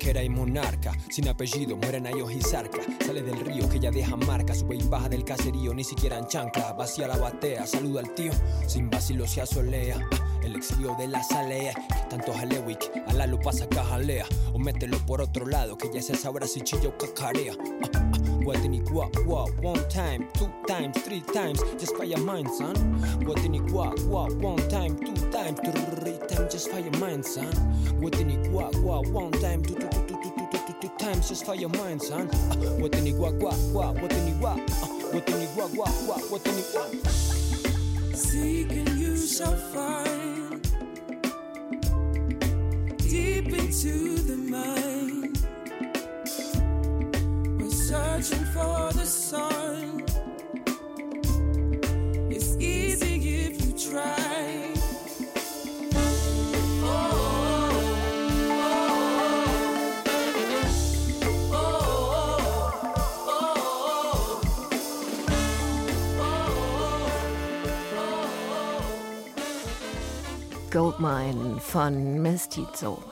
Era 0.00 0.22
y 0.22 0.30
monarca, 0.30 0.96
sin 1.10 1.28
apellido, 1.28 1.76
mueren 1.76 2.06
a 2.06 2.10
y 2.10 2.40
zarca. 2.40 2.78
Sale 3.04 3.20
del 3.20 3.40
río 3.40 3.68
que 3.68 3.78
ya 3.78 3.90
deja 3.90 4.16
marca, 4.16 4.54
sube 4.54 4.76
y 4.76 4.82
baja 4.82 5.06
del 5.06 5.22
caserío, 5.22 5.74
ni 5.74 5.84
siquiera 5.84 6.16
en 6.16 6.26
chancla. 6.26 6.72
Vacía 6.72 7.06
la 7.06 7.18
batea, 7.18 7.66
saluda 7.66 8.00
al 8.00 8.14
tío, 8.14 8.32
sin 8.66 8.88
vacilo 8.88 9.26
se 9.26 9.42
asolea. 9.42 9.98
El 10.42 10.56
exilio 10.56 10.96
de 10.98 11.08
la 11.08 11.22
salea, 11.22 11.74
tanto 12.08 12.32
jalewick, 12.32 12.90
a 13.06 13.12
la 13.12 13.26
lo 13.26 13.38
pasa 13.38 13.68
cajalea. 13.68 14.24
O 14.54 14.58
mételo 14.58 14.96
por 15.04 15.20
otro 15.20 15.44
lado, 15.44 15.76
que 15.76 15.92
ya 15.92 16.00
se 16.00 16.14
sabrá 16.14 16.46
si 16.46 16.62
chillo 16.62 16.96
cacarea. 16.96 17.52
Ah, 17.82 17.90
ah, 17.92 18.64
in 18.64 18.82
what, 18.90 19.14
what, 19.26 19.50
one 19.62 19.86
time, 19.90 20.26
two 20.32 20.50
times, 20.66 20.96
three 21.02 21.20
times, 21.20 21.60
just 21.78 21.94
fire 21.98 22.16
mind, 22.16 22.48
son. 22.48 22.74
In 23.20 23.74
what, 23.74 24.00
what, 24.04 24.32
one 24.36 24.66
time, 24.68 24.96
two 24.98 25.30
times, 25.30 25.60
three 25.60 26.18
just 26.58 26.72
fire 26.72 26.90
mind, 26.98 27.24
son. 27.24 27.54
What 28.00 28.18
in 28.18 28.52
what, 28.52 28.74
what, 28.78 29.06
one 29.10 29.30
time, 29.30 29.62
two, 29.62 29.74
two, 29.74 29.88
two, 29.88 30.06
two, 30.08 30.22
two, 30.22 30.48
two, 30.50 30.58
two, 30.66 30.74
two 30.80 30.88
times, 30.98 31.28
just 31.28 31.46
fire 31.46 31.68
mind, 31.68 32.02
son. 32.02 32.28
Uh, 32.28 32.56
what 32.80 32.96
in 32.96 33.16
what, 33.16 33.34
what, 33.34 33.54
what, 33.72 33.94
what 34.02 34.12
in 34.12 34.40
what, 34.40 34.58
uh, 34.58 34.86
what 35.12 35.28
in 35.28 35.46
what, 35.54 35.70
what, 35.76 35.88
what, 36.08 36.30
what 36.32 36.46
in 36.48 36.54
what. 36.74 37.06
Seeking 38.16 38.98
you 38.98 39.16
shall 39.16 39.56
find 39.72 40.62
deep 42.96 43.46
into 43.52 44.18
the 44.18 44.36
mind 44.36 45.38
We're 47.60 47.70
searching 47.70 48.44
for 48.46 48.92
the 48.94 49.06
sun. 49.06 49.57
Goldmine 70.78 71.58
von 71.58 72.22
Mestizo. 72.22 73.02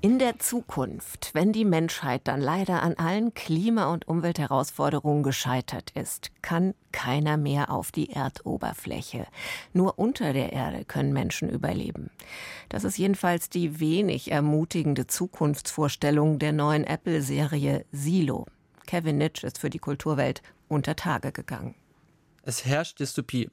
In 0.00 0.18
der 0.18 0.38
Zukunft, 0.38 1.34
wenn 1.34 1.52
die 1.52 1.66
Menschheit 1.66 2.22
dann 2.24 2.40
leider 2.40 2.82
an 2.82 2.94
allen 2.94 3.34
Klima- 3.34 3.92
und 3.92 4.08
Umweltherausforderungen 4.08 5.22
gescheitert 5.22 5.90
ist, 5.90 6.30
kann 6.40 6.72
keiner 6.90 7.36
mehr 7.36 7.70
auf 7.70 7.92
die 7.92 8.08
Erdoberfläche. 8.08 9.26
Nur 9.74 9.98
unter 9.98 10.32
der 10.32 10.54
Erde 10.54 10.86
können 10.86 11.12
Menschen 11.12 11.50
überleben. 11.50 12.08
Das 12.70 12.84
ist 12.84 12.96
jedenfalls 12.96 13.50
die 13.50 13.80
wenig 13.80 14.30
ermutigende 14.30 15.06
Zukunftsvorstellung 15.06 16.38
der 16.38 16.52
neuen 16.52 16.84
Apple-Serie 16.84 17.84
Silo. 17.92 18.46
Kevin 18.86 19.18
Nitsch 19.18 19.44
ist 19.44 19.58
für 19.58 19.68
die 19.68 19.78
Kulturwelt 19.78 20.40
unter 20.68 20.96
Tage 20.96 21.32
gegangen. 21.32 21.74
Es 22.44 22.64
herrscht 22.64 22.98
Dystopie. 22.98 23.50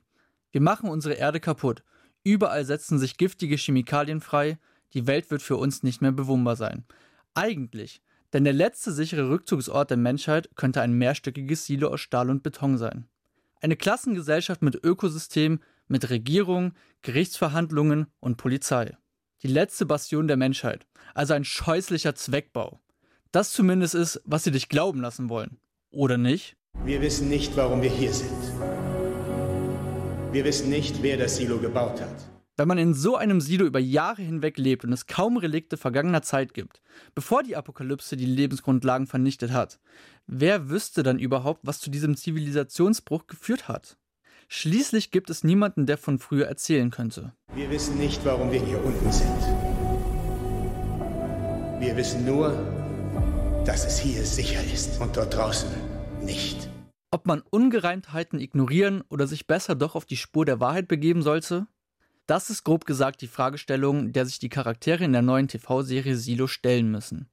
Wir 0.53 0.61
machen 0.61 0.89
unsere 0.89 1.15
Erde 1.15 1.41
kaputt. 1.41 1.83
Überall 2.25 2.65
setzen 2.65 2.99
sich 2.99 3.15
giftige 3.15 3.55
Chemikalien 3.55 4.19
frei 4.19 4.57
die 4.95 5.07
Welt 5.07 5.29
wird 5.29 5.41
für 5.41 5.57
uns 5.57 5.83
nicht 5.83 6.01
mehr 6.01 6.13
bewohnbar 6.13 6.55
sein. 6.55 6.85
Eigentlich, 7.33 8.01
denn 8.33 8.45
der 8.45 8.53
letzte 8.53 8.93
sichere 8.93 9.29
Rückzugsort 9.29 9.89
der 9.89 9.97
Menschheit 9.97 10.49
könnte 10.55 10.81
ein 10.81 10.93
mehrstöckiges 10.93 11.65
Silo 11.65 11.89
aus 11.89 11.99
Stahl 11.99 12.29
und 12.29 12.43
Beton 12.43 12.77
sein. 12.77 13.05
Eine 13.61 13.75
Klassengesellschaft 13.75 14.61
mit 14.61 14.75
Ökosystem, 14.83 15.59
mit 15.87 16.09
Regierung, 16.09 16.73
Gerichtsverhandlungen 17.01 18.07
und 18.21 18.37
Polizei. 18.37 18.97
Die 19.43 19.47
letzte 19.47 19.85
Bastion 19.85 20.27
der 20.27 20.37
Menschheit, 20.37 20.87
also 21.13 21.33
ein 21.33 21.43
scheußlicher 21.43 22.15
Zweckbau. 22.15 22.79
Das 23.33 23.51
zumindest 23.51 23.95
ist, 23.95 24.21
was 24.23 24.45
sie 24.45 24.51
dich 24.51 24.69
glauben 24.69 25.01
lassen 25.01 25.29
wollen. 25.29 25.57
Oder 25.91 26.17
nicht? 26.17 26.55
Wir 26.85 27.01
wissen 27.01 27.27
nicht, 27.27 27.55
warum 27.57 27.81
wir 27.81 27.89
hier 27.89 28.13
sind. 28.13 28.74
Wir 30.35 30.43
wissen 30.43 30.69
nicht, 30.69 31.01
wer 31.01 31.15
das 31.15 31.37
Silo 31.37 31.59
gebaut 31.59 32.01
hat. 32.01 32.29
Wenn 32.57 32.67
man 32.67 32.77
in 32.77 32.93
so 32.93 33.15
einem 33.15 33.39
Silo 33.39 33.65
über 33.65 33.79
Jahre 33.79 34.21
hinweg 34.21 34.57
lebt 34.57 34.83
und 34.83 34.91
es 34.91 35.07
kaum 35.07 35.37
Relikte 35.37 35.77
vergangener 35.77 36.23
Zeit 36.23 36.53
gibt, 36.53 36.81
bevor 37.13 37.41
die 37.41 37.55
Apokalypse 37.55 38.17
die 38.17 38.25
Lebensgrundlagen 38.25 39.07
vernichtet 39.07 39.53
hat, 39.53 39.79
wer 40.27 40.67
wüsste 40.69 41.03
dann 41.03 41.19
überhaupt, 41.19 41.61
was 41.63 41.79
zu 41.79 41.89
diesem 41.89 42.17
Zivilisationsbruch 42.17 43.27
geführt 43.27 43.69
hat? 43.69 43.95
Schließlich 44.49 45.11
gibt 45.11 45.29
es 45.29 45.45
niemanden, 45.45 45.85
der 45.85 45.97
von 45.97 46.19
früher 46.19 46.47
erzählen 46.47 46.91
könnte. 46.91 47.31
Wir 47.55 47.69
wissen 47.71 47.97
nicht, 47.97 48.25
warum 48.25 48.51
wir 48.51 48.59
hier 48.59 48.83
unten 48.83 49.11
sind. 49.13 49.41
Wir 51.79 51.95
wissen 51.95 52.25
nur, 52.25 52.51
dass 53.65 53.85
es 53.85 53.97
hier 53.97 54.25
sicher 54.25 54.59
ist 54.73 54.99
und 54.99 55.15
dort 55.15 55.33
draußen 55.33 55.69
nicht. 56.21 56.67
Ob 57.11 57.27
man 57.27 57.41
Ungereimtheiten 57.41 58.39
ignorieren 58.39 59.03
oder 59.09 59.27
sich 59.27 59.47
besser 59.47 59.75
doch 59.75 59.95
auf 59.95 60.05
die 60.05 60.17
Spur 60.17 60.45
der 60.45 60.59
Wahrheit 60.59 60.87
begeben 60.87 61.21
sollte? 61.21 61.67
Das 62.27 62.49
ist 62.49 62.63
grob 62.63 62.85
gesagt 62.85 63.21
die 63.21 63.27
Fragestellung, 63.27 64.11
der 64.11 64.25
sich 64.25 64.39
die 64.39 64.49
Charaktere 64.49 65.03
in 65.03 65.13
der 65.13 65.21
neuen 65.21 65.47
TV-Serie 65.47 66.17
Silo 66.17 66.47
stellen 66.47 66.89
müssen. 66.89 67.29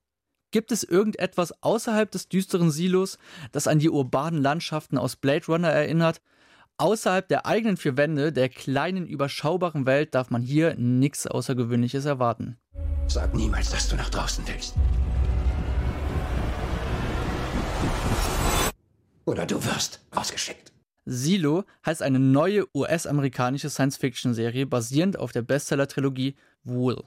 Gibt 0.51 0.71
es 0.71 0.85
irgendetwas 0.85 1.63
außerhalb 1.63 2.11
des 2.11 2.29
düsteren 2.29 2.71
Silos, 2.71 3.17
das 3.53 3.67
an 3.67 3.79
die 3.79 3.89
urbanen 3.89 4.43
Landschaften 4.43 4.99
aus 4.99 5.17
Blade 5.17 5.47
Runner 5.47 5.71
erinnert? 5.71 6.21
Außerhalb 6.77 7.27
der 7.27 7.47
eigenen 7.47 7.79
vier 7.79 7.97
Wände, 7.97 8.33
der 8.33 8.51
kleinen, 8.51 9.07
überschaubaren 9.07 9.87
Welt, 9.87 10.15
darf 10.15 10.31
man 10.31 10.43
hier 10.43 10.75
nichts 10.77 11.27
Außergewöhnliches 11.27 12.05
erwarten. 12.05 12.59
Sag 13.07 13.35
niemals, 13.35 13.71
dass 13.71 13.89
du 13.89 13.97
nach 13.97 14.11
draußen 14.11 14.45
willst. 14.47 14.75
Oder 19.25 19.47
du 19.47 19.65
wirst 19.65 20.05
ausgeschickt. 20.11 20.73
Silo 21.05 21.65
heißt 21.85 22.03
eine 22.03 22.19
neue 22.19 22.65
US-amerikanische 22.75 23.71
Science-Fiction-Serie 23.71 24.67
basierend 24.67 25.19
auf 25.19 25.33
der 25.33 25.43
Bestseller-Trilogie 25.43 26.37
Wool. 26.65 27.03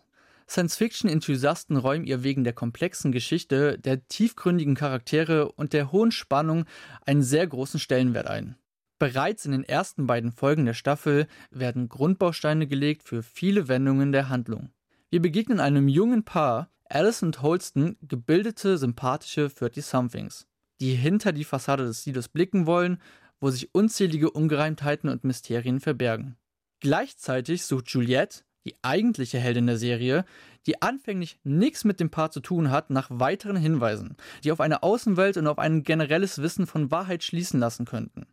Science-Fiction-Enthusiasten 0.47 1.77
räumen 1.77 2.05
ihr 2.05 2.23
wegen 2.23 2.43
der 2.43 2.53
komplexen 2.53 3.11
Geschichte, 3.11 3.79
der 3.79 4.07
tiefgründigen 4.07 4.75
Charaktere 4.75 5.51
und 5.53 5.73
der 5.73 5.91
hohen 5.91 6.11
Spannung 6.11 6.65
einen 7.05 7.23
sehr 7.23 7.47
großen 7.47 7.79
Stellenwert 7.79 8.27
ein. 8.27 8.55
Bereits 8.99 9.45
in 9.45 9.51
den 9.51 9.63
ersten 9.63 10.07
beiden 10.07 10.31
Folgen 10.31 10.65
der 10.65 10.73
Staffel 10.73 11.27
werden 11.51 11.89
Grundbausteine 11.89 12.67
gelegt 12.67 13.03
für 13.03 13.23
viele 13.23 13.67
Wendungen 13.67 14.11
der 14.11 14.29
Handlung. 14.29 14.69
Wir 15.09 15.21
begegnen 15.21 15.59
einem 15.59 15.87
jungen 15.87 16.23
Paar, 16.23 16.69
Alice 16.89 17.23
und 17.23 17.41
Holston, 17.41 17.97
gebildete, 18.01 18.77
sympathische 18.77 19.47
30-somethings, 19.47 20.45
die 20.79 20.93
hinter 20.93 21.31
die 21.31 21.43
Fassade 21.43 21.85
des 21.85 22.03
Silos 22.03 22.27
blicken 22.27 22.65
wollen 22.65 22.99
wo 23.39 23.49
sich 23.49 23.73
unzählige 23.73 24.31
Ungereimtheiten 24.31 25.09
und 25.09 25.23
Mysterien 25.23 25.79
verbergen. 25.79 26.35
Gleichzeitig 26.79 27.63
sucht 27.65 27.89
Juliette, 27.89 28.43
die 28.65 28.75
eigentliche 28.81 29.37
Heldin 29.37 29.67
der 29.67 29.77
Serie, 29.77 30.25
die 30.65 30.81
anfänglich 30.81 31.39
nichts 31.43 31.83
mit 31.83 31.99
dem 31.99 32.09
Paar 32.09 32.31
zu 32.31 32.39
tun 32.39 32.71
hat, 32.71 32.89
nach 32.89 33.09
weiteren 33.11 33.57
Hinweisen, 33.57 34.17
die 34.43 34.51
auf 34.51 34.59
eine 34.59 34.81
Außenwelt 34.81 35.37
und 35.37 35.47
auf 35.47 35.59
ein 35.59 35.83
generelles 35.83 36.41
Wissen 36.41 36.65
von 36.65 36.89
Wahrheit 36.89 37.23
schließen 37.23 37.59
lassen 37.59 37.85
könnten. 37.85 38.25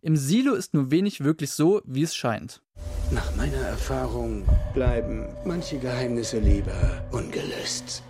Im 0.00 0.16
Silo 0.16 0.54
ist 0.54 0.74
nur 0.74 0.90
wenig 0.90 1.24
wirklich 1.24 1.50
so, 1.52 1.80
wie 1.84 2.02
es 2.02 2.14
scheint. 2.14 2.62
Nach 3.10 3.34
meiner 3.36 3.56
Erfahrung 3.56 4.46
bleiben 4.74 5.26
manche 5.44 5.78
Geheimnisse 5.78 6.38
lieber 6.38 7.08
ungelöst. 7.10 8.02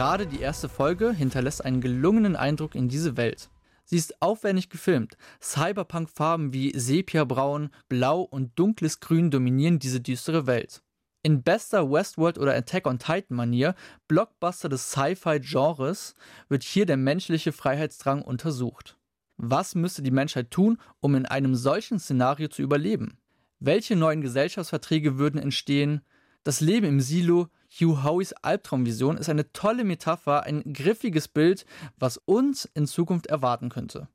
Gerade 0.00 0.26
die 0.26 0.40
erste 0.40 0.70
Folge 0.70 1.12
hinterlässt 1.12 1.62
einen 1.62 1.82
gelungenen 1.82 2.34
Eindruck 2.34 2.74
in 2.74 2.88
diese 2.88 3.18
Welt. 3.18 3.50
Sie 3.84 3.98
ist 3.98 4.22
aufwendig 4.22 4.70
gefilmt. 4.70 5.18
Cyberpunk-Farben 5.42 6.54
wie 6.54 6.72
Sepiabraun, 6.74 7.68
Blau 7.90 8.22
und 8.22 8.58
dunkles 8.58 9.00
Grün 9.00 9.30
dominieren 9.30 9.78
diese 9.78 10.00
düstere 10.00 10.46
Welt. 10.46 10.82
In 11.22 11.42
bester 11.42 11.90
Westworld 11.90 12.38
oder 12.38 12.54
Attack 12.54 12.86
on 12.86 12.98
Titan 12.98 13.36
Manier, 13.36 13.74
Blockbuster 14.08 14.70
des 14.70 14.90
Sci-Fi-Genres, 14.90 16.14
wird 16.48 16.62
hier 16.62 16.86
der 16.86 16.96
menschliche 16.96 17.52
Freiheitsdrang 17.52 18.22
untersucht. 18.22 18.96
Was 19.36 19.74
müsste 19.74 20.00
die 20.00 20.10
Menschheit 20.10 20.50
tun, 20.50 20.78
um 21.00 21.14
in 21.14 21.26
einem 21.26 21.54
solchen 21.54 21.98
Szenario 21.98 22.48
zu 22.48 22.62
überleben? 22.62 23.18
Welche 23.58 23.96
neuen 23.96 24.22
Gesellschaftsverträge 24.22 25.18
würden 25.18 25.38
entstehen? 25.38 26.00
Das 26.42 26.62
Leben 26.62 26.86
im 26.86 27.00
Silo, 27.02 27.50
Hugh 27.70 28.02
Howeys 28.02 28.32
Albtraumvision, 28.32 29.16
ist 29.16 29.28
eine 29.28 29.52
tolle 29.52 29.84
Metapher, 29.84 30.42
ein 30.42 30.72
griffiges 30.72 31.28
Bild, 31.28 31.64
was 31.98 32.16
uns 32.16 32.68
in 32.74 32.86
Zukunft 32.86 33.26
erwarten 33.26 33.68
könnte. 33.68 34.08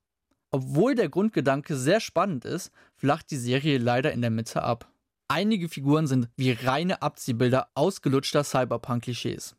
Obwohl 0.51 0.95
der 0.95 1.09
Grundgedanke 1.09 1.75
sehr 1.75 1.99
spannend 1.99 2.45
ist, 2.45 2.71
flacht 2.95 3.31
die 3.31 3.37
Serie 3.37 3.77
leider 3.77 4.11
in 4.11 4.21
der 4.21 4.29
Mitte 4.29 4.63
ab. 4.63 4.91
Einige 5.27 5.69
Figuren 5.69 6.05
sind 6.05 6.29
wie 6.37 6.51
reine 6.51 7.01
Abziehbilder 7.01 7.69
ausgelutschter 7.73 8.43
Cyberpunk-Klischees. 8.43 9.55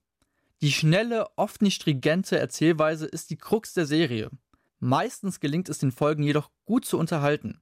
Die 0.63 0.73
schnelle, 0.73 1.27
oft 1.37 1.61
nicht 1.61 1.75
stringente 1.75 2.39
Erzählweise 2.39 3.07
ist 3.07 3.31
die 3.31 3.37
Krux 3.37 3.75
der 3.75 3.85
Serie. 3.85 4.31
Meistens 4.79 5.41
gelingt 5.41 5.69
es 5.69 5.79
den 5.79 5.91
Folgen 5.91 6.23
jedoch 6.23 6.51
gut 6.65 6.85
zu 6.85 6.99
unterhalten. 6.99 7.61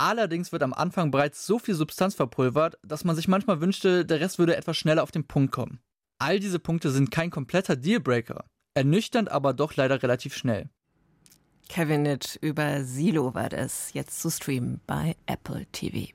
Allerdings 0.00 0.52
wird 0.52 0.62
am 0.62 0.72
Anfang 0.72 1.10
bereits 1.10 1.44
so 1.44 1.58
viel 1.58 1.74
Substanz 1.74 2.14
verpulvert, 2.14 2.78
dass 2.84 3.02
man 3.02 3.16
sich 3.16 3.26
manchmal 3.26 3.60
wünschte, 3.60 4.06
der 4.06 4.20
Rest 4.20 4.38
würde 4.38 4.56
etwas 4.56 4.76
schneller 4.76 5.02
auf 5.02 5.10
den 5.10 5.26
Punkt 5.26 5.50
kommen. 5.50 5.80
All 6.18 6.38
diese 6.38 6.60
Punkte 6.60 6.92
sind 6.92 7.10
kein 7.10 7.30
kompletter 7.30 7.74
Dealbreaker, 7.74 8.44
ernüchternd 8.74 9.28
aber 9.28 9.54
doch 9.54 9.74
leider 9.74 10.00
relativ 10.00 10.36
schnell. 10.36 10.70
Kevin 11.68 12.02
Nitt 12.02 12.38
über 12.40 12.84
Silo 12.84 13.34
war 13.34 13.48
das, 13.48 13.92
jetzt 13.92 14.20
zu 14.22 14.30
streamen 14.30 14.80
bei 14.86 15.16
Apple 15.26 15.66
TV. 15.72 16.14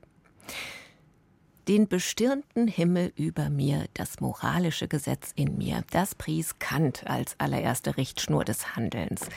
Den 1.69 1.87
bestirnten 1.87 2.67
Himmel 2.67 3.13
über 3.15 3.49
mir, 3.49 3.85
das 3.93 4.19
moralische 4.19 4.89
Gesetz 4.89 5.31
in 5.33 5.57
mir, 5.57 5.85
das 5.91 6.13
pries 6.13 6.59
Kant 6.59 7.07
als 7.07 7.35
allererste 7.39 7.95
Richtschnur 7.95 8.43
des 8.43 8.75
Handelns. 8.75 9.29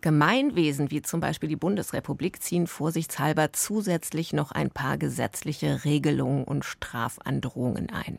Gemeinwesen 0.00 0.92
wie 0.92 1.02
zum 1.02 1.18
Beispiel 1.20 1.48
die 1.48 1.56
Bundesrepublik 1.56 2.40
ziehen 2.40 2.68
vorsichtshalber 2.68 3.52
zusätzlich 3.52 4.32
noch 4.32 4.52
ein 4.52 4.70
paar 4.70 4.96
gesetzliche 4.96 5.84
Regelungen 5.84 6.44
und 6.44 6.64
Strafandrohungen 6.64 7.90
ein. 7.90 8.18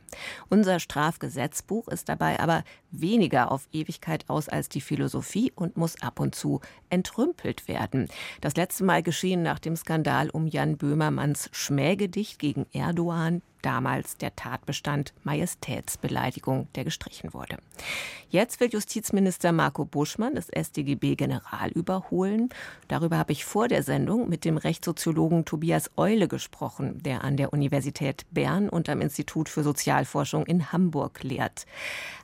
Unser 0.49 0.81
Strafgesetzbuch 0.81 1.87
ist 1.87 2.09
dabei 2.09 2.41
aber 2.41 2.65
weniger 2.91 3.49
auf 3.51 3.69
Ewigkeit 3.71 4.25
aus 4.27 4.49
als 4.49 4.67
die 4.67 4.81
Philosophie 4.81 5.53
und 5.55 5.77
muss 5.77 6.01
ab 6.01 6.19
und 6.19 6.35
zu 6.35 6.59
entrümpelt 6.89 7.69
werden. 7.69 8.09
Das 8.41 8.57
letzte 8.57 8.83
Mal 8.83 9.01
geschehen 9.01 9.41
nach 9.41 9.59
dem 9.59 9.77
Skandal 9.77 10.29
um 10.29 10.47
Jan 10.47 10.77
Böhmermanns 10.77 11.49
Schmähgedicht 11.53 12.39
gegen 12.39 12.65
Erdogan, 12.73 13.38
damals 13.61 14.17
der 14.17 14.35
Tatbestand 14.35 15.13
Majestätsbeleidigung, 15.23 16.67
der 16.75 16.83
gestrichen 16.83 17.33
wurde. 17.33 17.57
Jetzt 18.29 18.59
will 18.59 18.69
Justizminister 18.69 19.51
Marco 19.51 19.85
Buschmann 19.85 20.35
das 20.35 20.47
StGB 20.47 21.15
General 21.15 21.69
überholen. 21.71 22.49
Darüber 22.87 23.17
habe 23.17 23.31
ich 23.31 23.45
vor 23.45 23.67
der 23.67 23.83
Sendung 23.83 24.29
mit 24.29 24.45
dem 24.45 24.57
Rechtssoziologen 24.57 25.45
Tobias 25.45 25.89
Eule 25.97 26.27
gesprochen, 26.27 27.01
der 27.01 27.23
an 27.23 27.37
der 27.37 27.53
Universität 27.53 28.25
Bern 28.31 28.69
und 28.69 28.87
am 28.89 29.01
Institut 29.01 29.49
für 29.49 29.63
Sozialforschung 29.63 30.45
in 30.45 30.71
Hamburg 30.71 31.23
lehrt. 31.23 31.65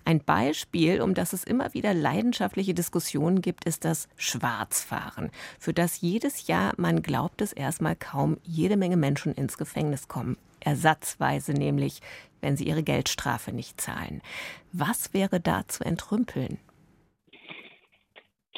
Ein 0.05 0.19
Beispiel, 0.19 1.01
um 1.01 1.15
das 1.15 1.33
es 1.33 1.43
immer 1.43 1.73
wieder 1.73 1.93
leidenschaftliche 1.93 2.75
Diskussionen 2.75 3.41
gibt, 3.41 3.65
ist 3.65 3.83
das 3.83 4.07
Schwarzfahren, 4.15 5.31
für 5.59 5.73
das 5.73 6.01
jedes 6.01 6.47
Jahr, 6.47 6.73
man 6.77 7.01
glaubt 7.01 7.41
es 7.41 7.51
erstmal 7.51 7.95
kaum, 7.95 8.37
jede 8.43 8.77
Menge 8.77 8.97
Menschen 8.97 9.33
ins 9.33 9.57
Gefängnis 9.57 10.07
kommen 10.07 10.37
ersatzweise 10.65 11.53
nämlich, 11.53 12.01
wenn 12.41 12.57
sie 12.57 12.65
ihre 12.65 12.83
Geldstrafe 12.83 13.53
nicht 13.53 13.79
zahlen. 13.79 14.21
Was 14.71 15.13
wäre 15.13 15.39
da 15.39 15.67
zu 15.67 15.83
entrümpeln? 15.83 16.59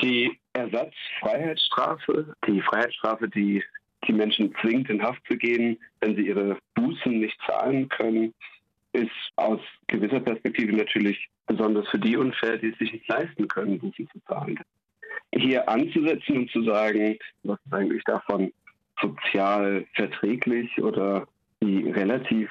Die 0.01 0.37
Ersatzfreiheitsstrafe, 0.53 2.35
die 2.47 2.61
Freiheitsstrafe, 2.61 3.29
die 3.29 3.63
die 4.07 4.13
Menschen 4.13 4.53
zwingt, 4.61 4.89
in 4.89 5.01
Haft 5.01 5.25
zu 5.27 5.37
gehen, 5.37 5.77
wenn 6.01 6.15
sie 6.15 6.27
ihre 6.27 6.57
Bußen 6.75 7.19
nicht 7.19 7.37
zahlen 7.45 7.89
können, 7.89 8.33
ist 8.93 9.11
aus 9.35 9.59
gewisser 9.87 10.19
Perspektive 10.19 10.73
natürlich 10.73 11.29
besonders 11.45 11.87
für 11.89 11.99
die 11.99 12.15
unfair, 12.15 12.57
die 12.57 12.69
es 12.69 12.77
sich 12.77 12.93
nicht 12.93 13.07
leisten 13.07 13.47
können, 13.47 13.79
Bußen 13.79 14.07
zu 14.09 14.19
zahlen. 14.27 14.59
Hier 15.33 15.67
anzusetzen 15.67 16.37
und 16.37 16.51
zu 16.51 16.63
sagen, 16.63 17.17
was 17.43 17.59
ist 17.65 17.73
eigentlich 17.73 18.03
davon 18.03 18.51
sozial 19.01 19.85
verträglich 19.93 20.81
oder 20.81 21.27
wie 21.61 21.89
relativ 21.91 22.49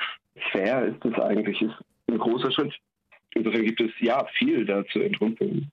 fair 0.52 0.86
ist 0.86 1.04
es 1.04 1.14
eigentlich, 1.20 1.60
ist 1.62 1.74
ein 2.08 2.18
großer 2.18 2.50
Schritt. 2.50 2.74
Insofern 3.34 3.64
gibt 3.64 3.80
es 3.80 3.90
ja 4.00 4.24
viel 4.38 4.64
da 4.64 4.84
zu 4.86 5.00
entrümpeln. 5.00 5.70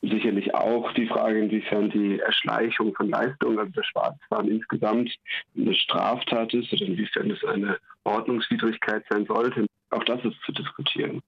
Sicherlich 0.00 0.54
auch 0.54 0.92
die 0.92 1.08
Frage, 1.08 1.40
inwiefern 1.40 1.90
die 1.90 2.20
Erschleichung 2.20 2.94
von 2.94 3.08
Leistungen, 3.08 3.58
also 3.58 3.72
der 3.72 3.82
Schwarzfahren 3.82 4.48
insgesamt, 4.48 5.12
eine 5.56 5.74
Straftat 5.74 6.54
ist 6.54 6.72
oder 6.72 6.86
inwiefern 6.86 7.30
es 7.30 7.44
eine 7.44 7.78
Ordnungswidrigkeit 8.04 9.04
sein 9.10 9.26
sollte. 9.26 9.66
Auch 9.90 10.04
das 10.04 10.22
ist 10.24 10.36
zu 10.44 10.52
diskutieren. 10.52 11.20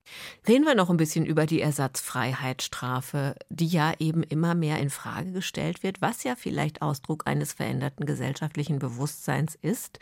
Reden 0.46 0.66
wir 0.66 0.74
noch 0.74 0.90
ein 0.90 0.98
bisschen 0.98 1.24
über 1.24 1.46
die 1.46 1.62
Ersatzfreiheitsstrafe, 1.62 3.34
die 3.48 3.66
ja 3.66 3.94
eben 3.98 4.22
immer 4.22 4.54
mehr 4.54 4.78
in 4.78 4.90
Frage 4.90 5.32
gestellt 5.32 5.82
wird, 5.82 6.02
was 6.02 6.22
ja 6.24 6.34
vielleicht 6.36 6.82
Ausdruck 6.82 7.26
eines 7.26 7.54
veränderten 7.54 8.04
gesellschaftlichen 8.04 8.78
Bewusstseins 8.78 9.56
ist. 9.62 9.98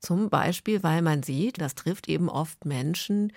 Zum 0.00 0.30
Beispiel, 0.30 0.82
weil 0.82 1.02
man 1.02 1.22
sieht, 1.22 1.60
das 1.60 1.74
trifft 1.74 2.08
eben 2.08 2.28
oft 2.30 2.64
Menschen, 2.64 3.32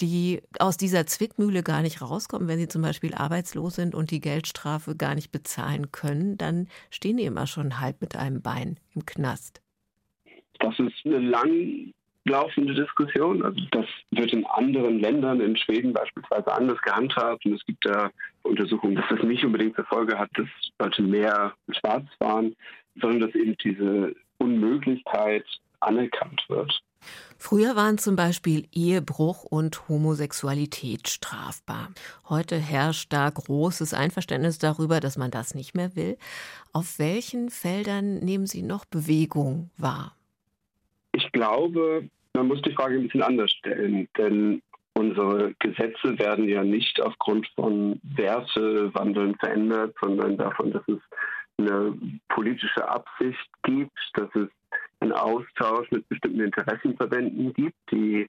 die 0.00 0.42
aus 0.58 0.76
dieser 0.76 1.06
Zwickmühle 1.06 1.62
gar 1.62 1.82
nicht 1.82 2.00
rauskommen. 2.00 2.48
Wenn 2.48 2.58
sie 2.58 2.68
zum 2.68 2.82
Beispiel 2.82 3.14
arbeitslos 3.14 3.76
sind 3.76 3.94
und 3.94 4.10
die 4.10 4.20
Geldstrafe 4.20 4.96
gar 4.96 5.14
nicht 5.14 5.30
bezahlen 5.30 5.92
können, 5.92 6.38
dann 6.38 6.68
stehen 6.90 7.18
die 7.18 7.24
immer 7.24 7.46
schon 7.46 7.80
halb 7.80 8.00
mit 8.00 8.16
einem 8.16 8.40
Bein 8.40 8.78
im 8.94 9.04
Knast. 9.04 9.60
Das 10.58 10.78
ist 10.78 10.94
eine 11.04 11.18
lang 11.18 11.92
laufende 12.24 12.74
Diskussion. 12.74 13.42
Also 13.42 13.60
das 13.70 13.86
wird 14.10 14.32
in 14.32 14.44
anderen 14.46 14.98
Ländern, 14.98 15.40
in 15.40 15.56
Schweden 15.56 15.92
beispielsweise 15.92 16.52
anders 16.52 16.80
gehandhabt. 16.82 17.44
Und 17.44 17.54
es 17.54 17.64
gibt 17.66 17.84
da 17.84 18.10
Untersuchungen, 18.42 18.96
dass 18.96 19.04
das 19.10 19.22
nicht 19.22 19.44
unbedingt 19.44 19.76
zur 19.76 19.84
Folge 19.84 20.18
hat, 20.18 20.30
dass 20.34 20.48
Leute 20.78 21.02
mehr 21.02 21.54
schwarz 21.78 22.06
waren, 22.18 22.54
sondern 23.00 23.20
dass 23.20 23.34
eben 23.34 23.56
diese 23.62 24.14
Unmöglichkeit 24.38 25.44
anerkannt 25.80 26.44
wird. 26.48 26.82
Früher 27.38 27.76
waren 27.76 27.98
zum 27.98 28.16
Beispiel 28.16 28.66
Ehebruch 28.72 29.44
und 29.44 29.88
Homosexualität 29.88 31.08
strafbar. 31.08 31.90
Heute 32.28 32.56
herrscht 32.56 33.12
da 33.12 33.28
großes 33.30 33.94
Einverständnis 33.94 34.58
darüber, 34.58 35.00
dass 35.00 35.18
man 35.18 35.30
das 35.30 35.54
nicht 35.54 35.74
mehr 35.74 35.94
will. 35.94 36.16
Auf 36.72 36.98
welchen 36.98 37.50
Feldern 37.50 38.18
nehmen 38.18 38.46
Sie 38.46 38.62
noch 38.62 38.84
Bewegung 38.84 39.70
wahr? 39.76 40.16
Ich 41.12 41.30
glaube, 41.32 42.08
man 42.34 42.48
muss 42.48 42.60
die 42.62 42.72
Frage 42.72 42.96
ein 42.96 43.04
bisschen 43.04 43.22
anders 43.22 43.50
stellen, 43.52 44.08
denn 44.18 44.62
unsere 44.94 45.54
Gesetze 45.58 46.18
werden 46.18 46.48
ja 46.48 46.64
nicht 46.64 47.00
aufgrund 47.00 47.46
von 47.54 48.00
Wertewandeln 48.02 49.34
verändert, 49.36 49.94
sondern 50.00 50.36
davon, 50.36 50.72
dass 50.72 50.82
es 50.88 50.98
eine 51.58 51.96
politische 52.28 52.86
Absicht 52.88 53.48
gibt, 53.62 53.98
dass 54.14 54.28
es 54.34 54.48
einen 55.06 55.12
Austausch 55.12 55.90
mit 55.90 56.08
bestimmten 56.08 56.40
Interessenverbänden 56.40 57.52
gibt, 57.54 57.76
die 57.90 58.26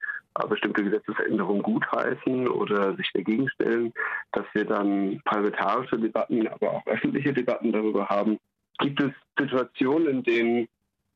bestimmte 0.49 0.83
Gesetzesänderungen 0.83 1.63
gutheißen 1.63 2.47
oder 2.47 2.95
sich 2.95 3.09
dagegen 3.13 3.49
stellen, 3.49 3.91
dass 4.33 4.45
wir 4.53 4.65
dann 4.65 5.19
parlamentarische 5.25 5.97
Debatten, 5.97 6.47
aber 6.47 6.73
auch 6.73 6.85
öffentliche 6.85 7.33
Debatten 7.33 7.71
darüber 7.71 8.07
haben. 8.07 8.37
Gibt 8.77 9.01
es 9.01 9.11
Situationen, 9.39 10.07
in 10.07 10.23
denen 10.23 10.67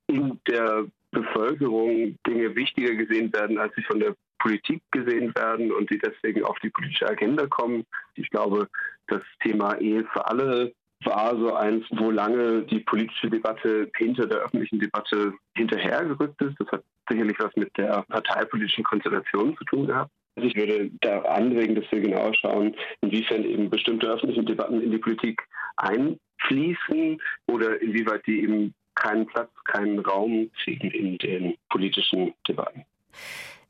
in 0.08 0.40
der 0.48 0.86
Bevölkerung 1.12 2.18
Dinge 2.26 2.56
wichtiger 2.56 2.96
gesehen 2.96 3.32
werden, 3.34 3.60
als 3.60 3.76
sie 3.76 3.84
von 3.84 4.00
der 4.00 4.16
Politik 4.40 4.82
gesehen 4.90 5.36
werden 5.36 5.72
und 5.72 5.92
die 5.92 6.00
deswegen 6.00 6.44
auf 6.44 6.58
die 6.60 6.72
politische 6.72 7.08
Agenda 7.08 7.46
kommen? 7.46 7.86
Ich 8.16 8.30
glaube, 8.32 8.68
das 9.08 9.22
Thema 9.44 9.76
Ehe 9.80 10.04
für 10.12 10.26
alle 10.26 10.74
war 11.04 11.36
so 11.38 11.54
eins, 11.54 11.86
wo 11.92 12.12
lange 12.12 12.64
die 12.64 12.80
politische 12.80 13.30
Debatte 13.30 13.90
hinter 13.98 14.28
der 14.28 14.40
öffentlichen 14.40 14.80
Debatte 14.80 15.34
hinterhergerückt 15.56 16.42
ist. 16.42 16.56
Das 16.60 16.68
hat 16.72 16.84
sicherlich 17.10 17.38
was 17.40 17.56
mit 17.56 17.76
der 17.78 18.04
parteipolitischen 18.10 18.84
Konstellation 18.84 19.56
zu 19.58 19.64
tun 19.66 19.88
gehabt. 19.88 20.12
Also 20.36 20.48
ich 20.48 20.56
würde 20.56 20.90
da 21.02 21.22
anregen, 21.24 21.76
dass 21.76 21.92
wir 21.92 22.00
genau 22.00 22.32
schauen, 22.34 22.76
inwiefern 23.02 23.44
eben 23.44 23.70
bestimmte 23.70 24.08
öffentliche 24.08 24.44
Debatten 24.44 24.82
in 24.82 24.92
die 24.92 24.98
Politik 24.98 25.42
einfließen 25.78 27.22
oder 27.48 27.82
inwieweit 27.82 28.26
die 28.26 28.44
eben 28.44 28.74
keinen 28.96 29.26
Platz, 29.26 29.50
keinen 29.66 30.00
Raum 30.00 30.50
kriegen 30.64 30.92
in 30.92 31.18
den 31.18 31.56
politischen 31.70 32.34
Debatten. 32.48 32.86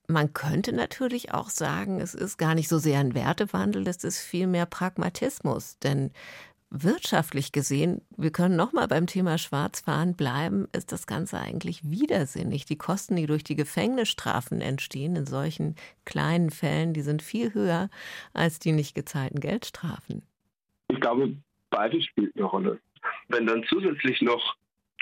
Man 0.07 0.33
könnte 0.33 0.73
natürlich 0.73 1.33
auch 1.33 1.49
sagen, 1.49 2.01
es 2.01 2.13
ist 2.13 2.37
gar 2.37 2.53
nicht 2.53 2.67
so 2.67 2.77
sehr 2.77 2.99
ein 2.99 3.15
Wertewandel, 3.15 3.87
es 3.87 4.03
ist 4.03 4.19
vielmehr 4.19 4.65
Pragmatismus. 4.65 5.79
Denn 5.79 6.11
wirtschaftlich 6.71 7.51
gesehen, 7.51 8.01
wir 8.17 8.31
können 8.31 8.55
noch 8.55 8.71
mal 8.71 8.87
beim 8.87 9.05
Thema 9.05 9.37
Schwarzfahren 9.37 10.15
bleiben, 10.15 10.67
ist 10.71 10.91
das 10.91 11.05
Ganze 11.05 11.37
eigentlich 11.37 11.81
widersinnig. 11.83 12.65
Die 12.65 12.77
Kosten, 12.77 13.17
die 13.17 13.27
durch 13.27 13.43
die 13.43 13.57
Gefängnisstrafen 13.57 14.61
entstehen 14.61 15.15
in 15.17 15.25
solchen 15.25 15.75
kleinen 16.05 16.49
Fällen, 16.49 16.93
die 16.93 17.01
sind 17.01 17.21
viel 17.21 17.53
höher 17.53 17.89
als 18.33 18.57
die 18.59 18.71
nicht 18.71 18.95
gezahlten 18.95 19.41
Geldstrafen. 19.41 20.23
Ich 20.87 20.99
glaube, 20.99 21.35
beides 21.69 22.05
spielt 22.05 22.35
eine 22.35 22.45
Rolle. 22.45 22.79
Wenn 23.27 23.45
dann 23.45 23.63
zusätzlich 23.67 24.21
noch 24.21 24.55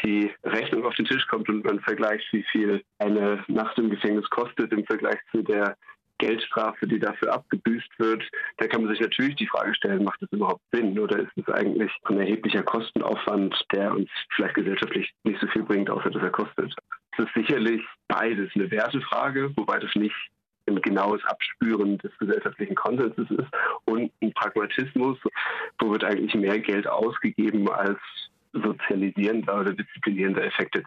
die 0.03 0.31
Rechnung 0.43 0.85
auf 0.85 0.95
den 0.95 1.05
Tisch 1.05 1.27
kommt 1.27 1.49
und 1.49 1.63
man 1.65 1.79
vergleicht, 1.81 2.25
wie 2.31 2.45
viel 2.51 2.83
eine 2.97 3.43
Nacht 3.47 3.77
im 3.77 3.89
Gefängnis 3.89 4.29
kostet 4.29 4.71
im 4.71 4.85
Vergleich 4.85 5.19
zu 5.31 5.43
der 5.43 5.77
Geldstrafe, 6.19 6.87
die 6.87 6.99
dafür 6.99 7.33
abgebüßt 7.33 7.97
wird, 7.97 8.23
da 8.57 8.67
kann 8.67 8.83
man 8.83 8.91
sich 8.91 9.01
natürlich 9.01 9.35
die 9.35 9.47
Frage 9.47 9.73
stellen, 9.73 10.03
macht 10.03 10.21
das 10.21 10.31
überhaupt 10.31 10.61
Sinn 10.71 10.97
oder 10.99 11.19
ist 11.19 11.31
es 11.35 11.47
eigentlich 11.53 11.91
ein 12.03 12.19
erheblicher 12.19 12.61
Kostenaufwand, 12.61 13.55
der 13.73 13.93
uns 13.93 14.09
vielleicht 14.35 14.55
gesellschaftlich 14.55 15.11
nicht 15.23 15.39
so 15.41 15.47
viel 15.47 15.63
bringt, 15.63 15.89
außer 15.89 16.11
dass 16.11 16.21
er 16.21 16.29
kostet. 16.29 16.75
Es 17.17 17.25
ist 17.25 17.33
sicherlich 17.33 17.81
beides 18.07 18.51
eine 18.55 18.69
Wertefrage, 18.69 19.51
wobei 19.55 19.79
das 19.79 19.93
nicht 19.95 20.15
ein 20.67 20.81
genaues 20.81 21.23
Abspüren 21.25 21.97
des 21.97 22.15
gesellschaftlichen 22.19 22.75
Konsenses 22.75 23.29
ist 23.31 23.49
und 23.85 24.11
ein 24.21 24.33
Pragmatismus, 24.33 25.17
wo 25.79 25.91
wird 25.91 26.03
eigentlich 26.03 26.35
mehr 26.35 26.59
Geld 26.59 26.87
ausgegeben 26.87 27.69
als 27.69 27.99
sozialisierender 28.53 29.59
oder 29.59 29.73
disziplinierender 29.73 30.43
Effekte 30.43 30.83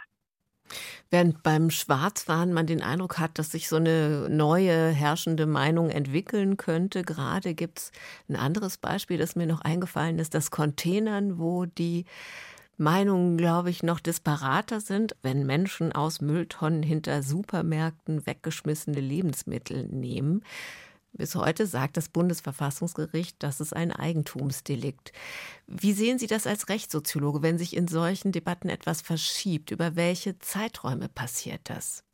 Während 1.11 1.43
beim 1.43 1.71
Schwarzfahren 1.71 2.53
man 2.53 2.67
den 2.67 2.83
Eindruck 2.83 3.19
hat, 3.19 3.39
dass 3.39 3.51
sich 3.51 3.69
so 3.69 3.77
eine 3.77 4.29
neue 4.29 4.89
herrschende 4.89 5.47
Meinung 5.47 5.91
entwickeln 5.91 6.57
könnte. 6.57 7.03
Gerade 7.03 7.55
gibt 7.55 7.79
es 7.79 7.93
ein 8.29 8.37
anderes 8.37 8.79
Beispiel, 8.79 9.19
das 9.19 9.37
mir 9.37 9.47
noch 9.47 9.61
eingefallen 9.61 10.19
ist, 10.19 10.35
das 10.35 10.51
Containern, 10.51 11.39
wo 11.39 11.67
die 11.67 12.07
Meinungen, 12.79 13.37
glaube 13.37 13.71
ich, 13.71 13.83
noch 13.83 14.01
disparater 14.01 14.81
sind, 14.81 15.15
wenn 15.23 15.47
Menschen 15.47 15.93
aus 15.93 16.21
Mülltonnen 16.21 16.83
hinter 16.83 17.23
Supermärkten 17.23 18.27
weggeschmissene 18.27 19.01
Lebensmittel 19.01 19.87
nehmen. 19.89 20.43
Bis 21.13 21.35
heute 21.35 21.67
sagt 21.67 21.97
das 21.97 22.09
Bundesverfassungsgericht, 22.09 23.43
das 23.43 23.61
ist 23.61 23.75
ein 23.75 23.93
Eigentumsdelikt. 23.93 25.13
Wie 25.67 25.93
sehen 25.93 26.19
Sie 26.19 26.27
das 26.27 26.47
als 26.47 26.69
Rechtssoziologe, 26.69 27.43
wenn 27.43 27.59
sich 27.59 27.77
in 27.77 27.87
solchen 27.87 28.33
Debatten 28.33 28.71
etwas 28.71 29.03
verschiebt? 29.03 29.71
Über 29.71 29.95
welche 29.95 30.39
Zeiträume 30.39 31.09
passiert 31.09 31.69
das? 31.69 32.05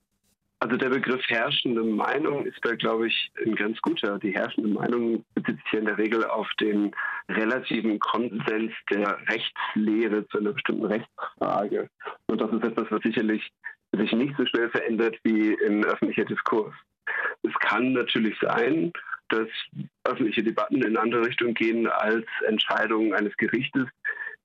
Also 0.60 0.76
der 0.76 0.88
Begriff 0.88 1.22
herrschende 1.28 1.84
Meinung 1.84 2.44
ist 2.44 2.58
da, 2.62 2.74
glaube 2.74 3.06
ich, 3.06 3.30
ein 3.46 3.54
ganz 3.54 3.80
guter. 3.80 4.18
Die 4.18 4.34
herrschende 4.34 4.70
Meinung 4.70 5.24
bezieht 5.34 5.56
sich 5.56 5.72
ja 5.72 5.78
in 5.78 5.84
der 5.84 5.98
Regel 5.98 6.24
auf 6.24 6.48
den 6.58 6.90
relativen 7.28 8.00
Konsens 8.00 8.72
der 8.90 9.18
Rechtslehre 9.28 10.26
zu 10.26 10.38
einer 10.38 10.52
bestimmten 10.52 10.86
Rechtsfrage. 10.86 11.88
Und 12.26 12.40
das 12.40 12.52
ist 12.52 12.64
etwas, 12.64 12.90
was 12.90 13.02
sicherlich 13.02 13.48
sich 13.92 14.12
nicht 14.12 14.34
so 14.36 14.44
schnell 14.46 14.68
verändert 14.70 15.16
wie 15.22 15.54
in 15.54 15.84
öffentlicher 15.84 16.24
Diskurs. 16.24 16.74
Es 17.42 17.54
kann 17.60 17.92
natürlich 17.92 18.36
sein, 18.40 18.92
dass 19.28 19.48
öffentliche 20.04 20.42
Debatten 20.42 20.82
in 20.82 20.96
andere 20.96 21.26
Richtungen 21.26 21.54
gehen 21.54 21.86
als 21.86 22.26
Entscheidungen 22.46 23.12
eines 23.12 23.36
Gerichtes. 23.36 23.86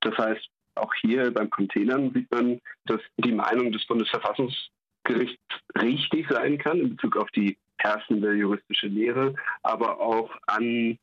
Das 0.01 0.17
heißt, 0.17 0.49
auch 0.75 0.93
hier 0.95 1.31
beim 1.31 1.49
Containern 1.49 2.11
sieht 2.13 2.29
man, 2.31 2.59
dass 2.85 3.01
die 3.17 3.31
Meinung 3.31 3.71
des 3.71 3.85
Bundesverfassungsgerichts 3.85 5.41
richtig 5.79 6.27
sein 6.29 6.57
kann 6.57 6.79
in 6.79 6.95
Bezug 6.95 7.17
auf 7.17 7.29
die 7.31 7.57
herrschende 7.77 8.33
juristische 8.33 8.87
Lehre, 8.87 9.35
aber 9.61 9.99
auch 9.99 10.31
an 10.47 10.97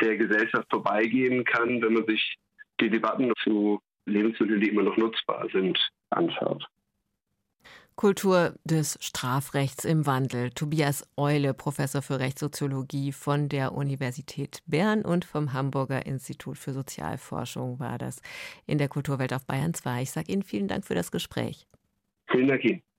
der 0.00 0.16
Gesellschaft 0.16 0.66
vorbeigehen 0.70 1.44
kann, 1.44 1.82
wenn 1.82 1.92
man 1.92 2.06
sich 2.06 2.36
die 2.80 2.88
Debatten 2.88 3.32
zu 3.42 3.80
Lebensmitteln, 4.06 4.60
die 4.60 4.70
immer 4.70 4.82
noch 4.82 4.96
nutzbar 4.96 5.46
sind, 5.52 5.78
anschaut. 6.10 6.66
Kultur 8.00 8.54
des 8.64 8.96
Strafrechts 9.02 9.84
im 9.84 10.06
Wandel. 10.06 10.52
Tobias 10.52 11.06
Eule, 11.18 11.52
Professor 11.52 12.00
für 12.00 12.18
Rechtssoziologie 12.18 13.12
von 13.12 13.50
der 13.50 13.72
Universität 13.72 14.62
Bern 14.64 15.02
und 15.02 15.26
vom 15.26 15.52
Hamburger 15.52 16.06
Institut 16.06 16.56
für 16.56 16.72
Sozialforschung 16.72 17.78
war 17.78 17.98
das 17.98 18.22
in 18.66 18.78
der 18.78 18.88
Kulturwelt 18.88 19.34
auf 19.34 19.44
Bayern 19.44 19.74
2. 19.74 20.00
Ich 20.00 20.12
sage 20.12 20.32
Ihnen 20.32 20.42
vielen 20.42 20.66
Dank 20.66 20.86
für 20.86 20.94
das 20.94 21.12
Gespräch. 21.12 21.66
Vielen 22.30 22.48
Dank 22.48 22.64
Ihnen. 22.64 22.89